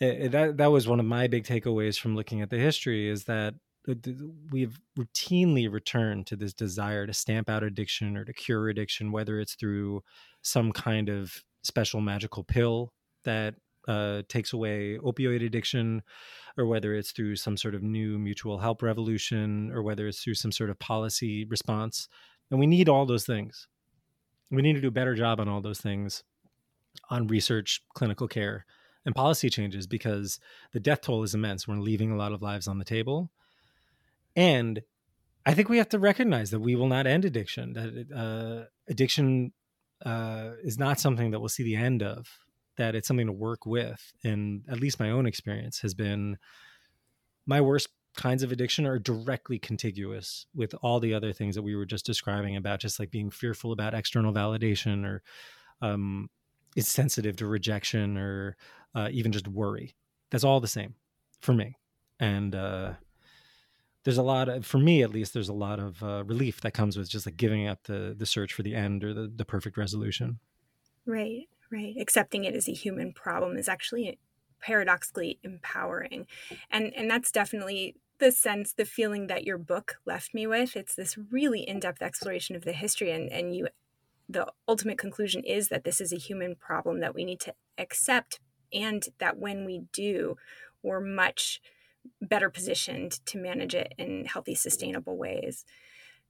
[0.00, 3.24] It, that that was one of my big takeaways from looking at the history is
[3.24, 3.54] that
[4.50, 9.40] we've routinely returned to this desire to stamp out addiction or to cure addiction, whether
[9.40, 10.02] it's through
[10.42, 12.92] some kind of special magical pill
[13.24, 13.54] that
[13.88, 16.02] uh, takes away opioid addiction,
[16.56, 20.34] or whether it's through some sort of new mutual help revolution, or whether it's through
[20.34, 22.08] some sort of policy response.
[22.50, 23.68] And we need all those things.
[24.50, 26.24] We need to do a better job on all those things
[27.08, 28.66] on research, clinical care,
[29.04, 30.40] and policy changes because
[30.72, 31.66] the death toll is immense.
[31.66, 33.30] We're leaving a lot of lives on the table.
[34.36, 34.82] And
[35.46, 39.52] I think we have to recognize that we will not end addiction, that uh, addiction
[40.04, 42.28] uh, is not something that we'll see the end of,
[42.80, 44.12] that it's something to work with.
[44.24, 46.38] And at least my own experience has been
[47.46, 51.76] my worst kinds of addiction are directly contiguous with all the other things that we
[51.76, 55.22] were just describing about just like being fearful about external validation or
[55.82, 56.28] um,
[56.74, 58.56] is sensitive to rejection or
[58.94, 59.94] uh, even just worry.
[60.30, 60.94] That's all the same
[61.40, 61.76] for me.
[62.18, 62.94] And uh,
[64.04, 66.72] there's a lot of for me at least there's a lot of uh, relief that
[66.72, 69.44] comes with just like giving up the the search for the end or the, the
[69.44, 70.38] perfect resolution
[71.06, 74.18] right right accepting it as a human problem is actually
[74.60, 76.26] paradoxically empowering
[76.70, 80.94] and and that's definitely the sense the feeling that your book left me with it's
[80.94, 83.68] this really in-depth exploration of the history and and you
[84.28, 88.38] the ultimate conclusion is that this is a human problem that we need to accept
[88.72, 90.36] and that when we do
[90.82, 91.60] we're much
[92.20, 95.64] better positioned to manage it in healthy, sustainable ways.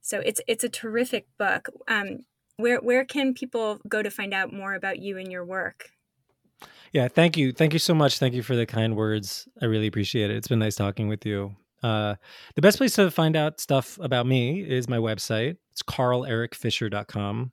[0.01, 1.69] So it's it's a terrific book.
[1.87, 2.21] Um,
[2.61, 5.91] where where can people go to find out more about you and your work?
[6.93, 8.19] Yeah, thank you, thank you so much.
[8.19, 9.49] Thank you for the kind words.
[9.63, 10.37] I really appreciate it.
[10.37, 11.55] It's been nice talking with you.
[11.83, 12.17] Uh,
[12.57, 15.57] the best place to find out stuff about me is my website.
[15.71, 17.53] It's carlericfisher.com.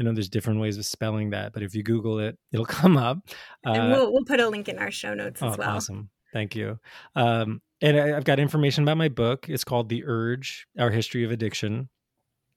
[0.00, 2.96] I know there's different ways of spelling that, but if you Google it, it'll come
[2.96, 3.18] up.
[3.66, 5.70] Uh, and we'll, we'll put a link in our show notes oh, as well.
[5.70, 6.10] Awesome.
[6.32, 6.78] Thank you.
[7.16, 9.48] Um, and I, have got information about my book.
[9.48, 11.88] It's called The Urge Our History of Addiction.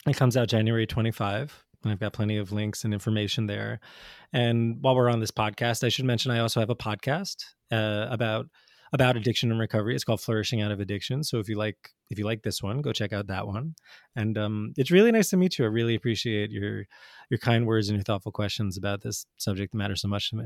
[0.06, 1.64] It comes out January 25.
[1.84, 3.80] And I've got plenty of links and information there.
[4.34, 8.08] And while we're on this podcast, I should mention I also have a podcast uh,
[8.10, 8.48] about
[8.94, 9.96] about addiction and recovery.
[9.96, 11.24] It's called Flourishing Out of Addiction.
[11.24, 11.78] So if you like
[12.10, 13.76] if you like this one, go check out that one.
[14.16, 15.66] And um, it's really nice to meet you.
[15.66, 16.86] I really appreciate your
[17.30, 20.36] your kind words and your thoughtful questions about this subject that matters so much to
[20.36, 20.46] me.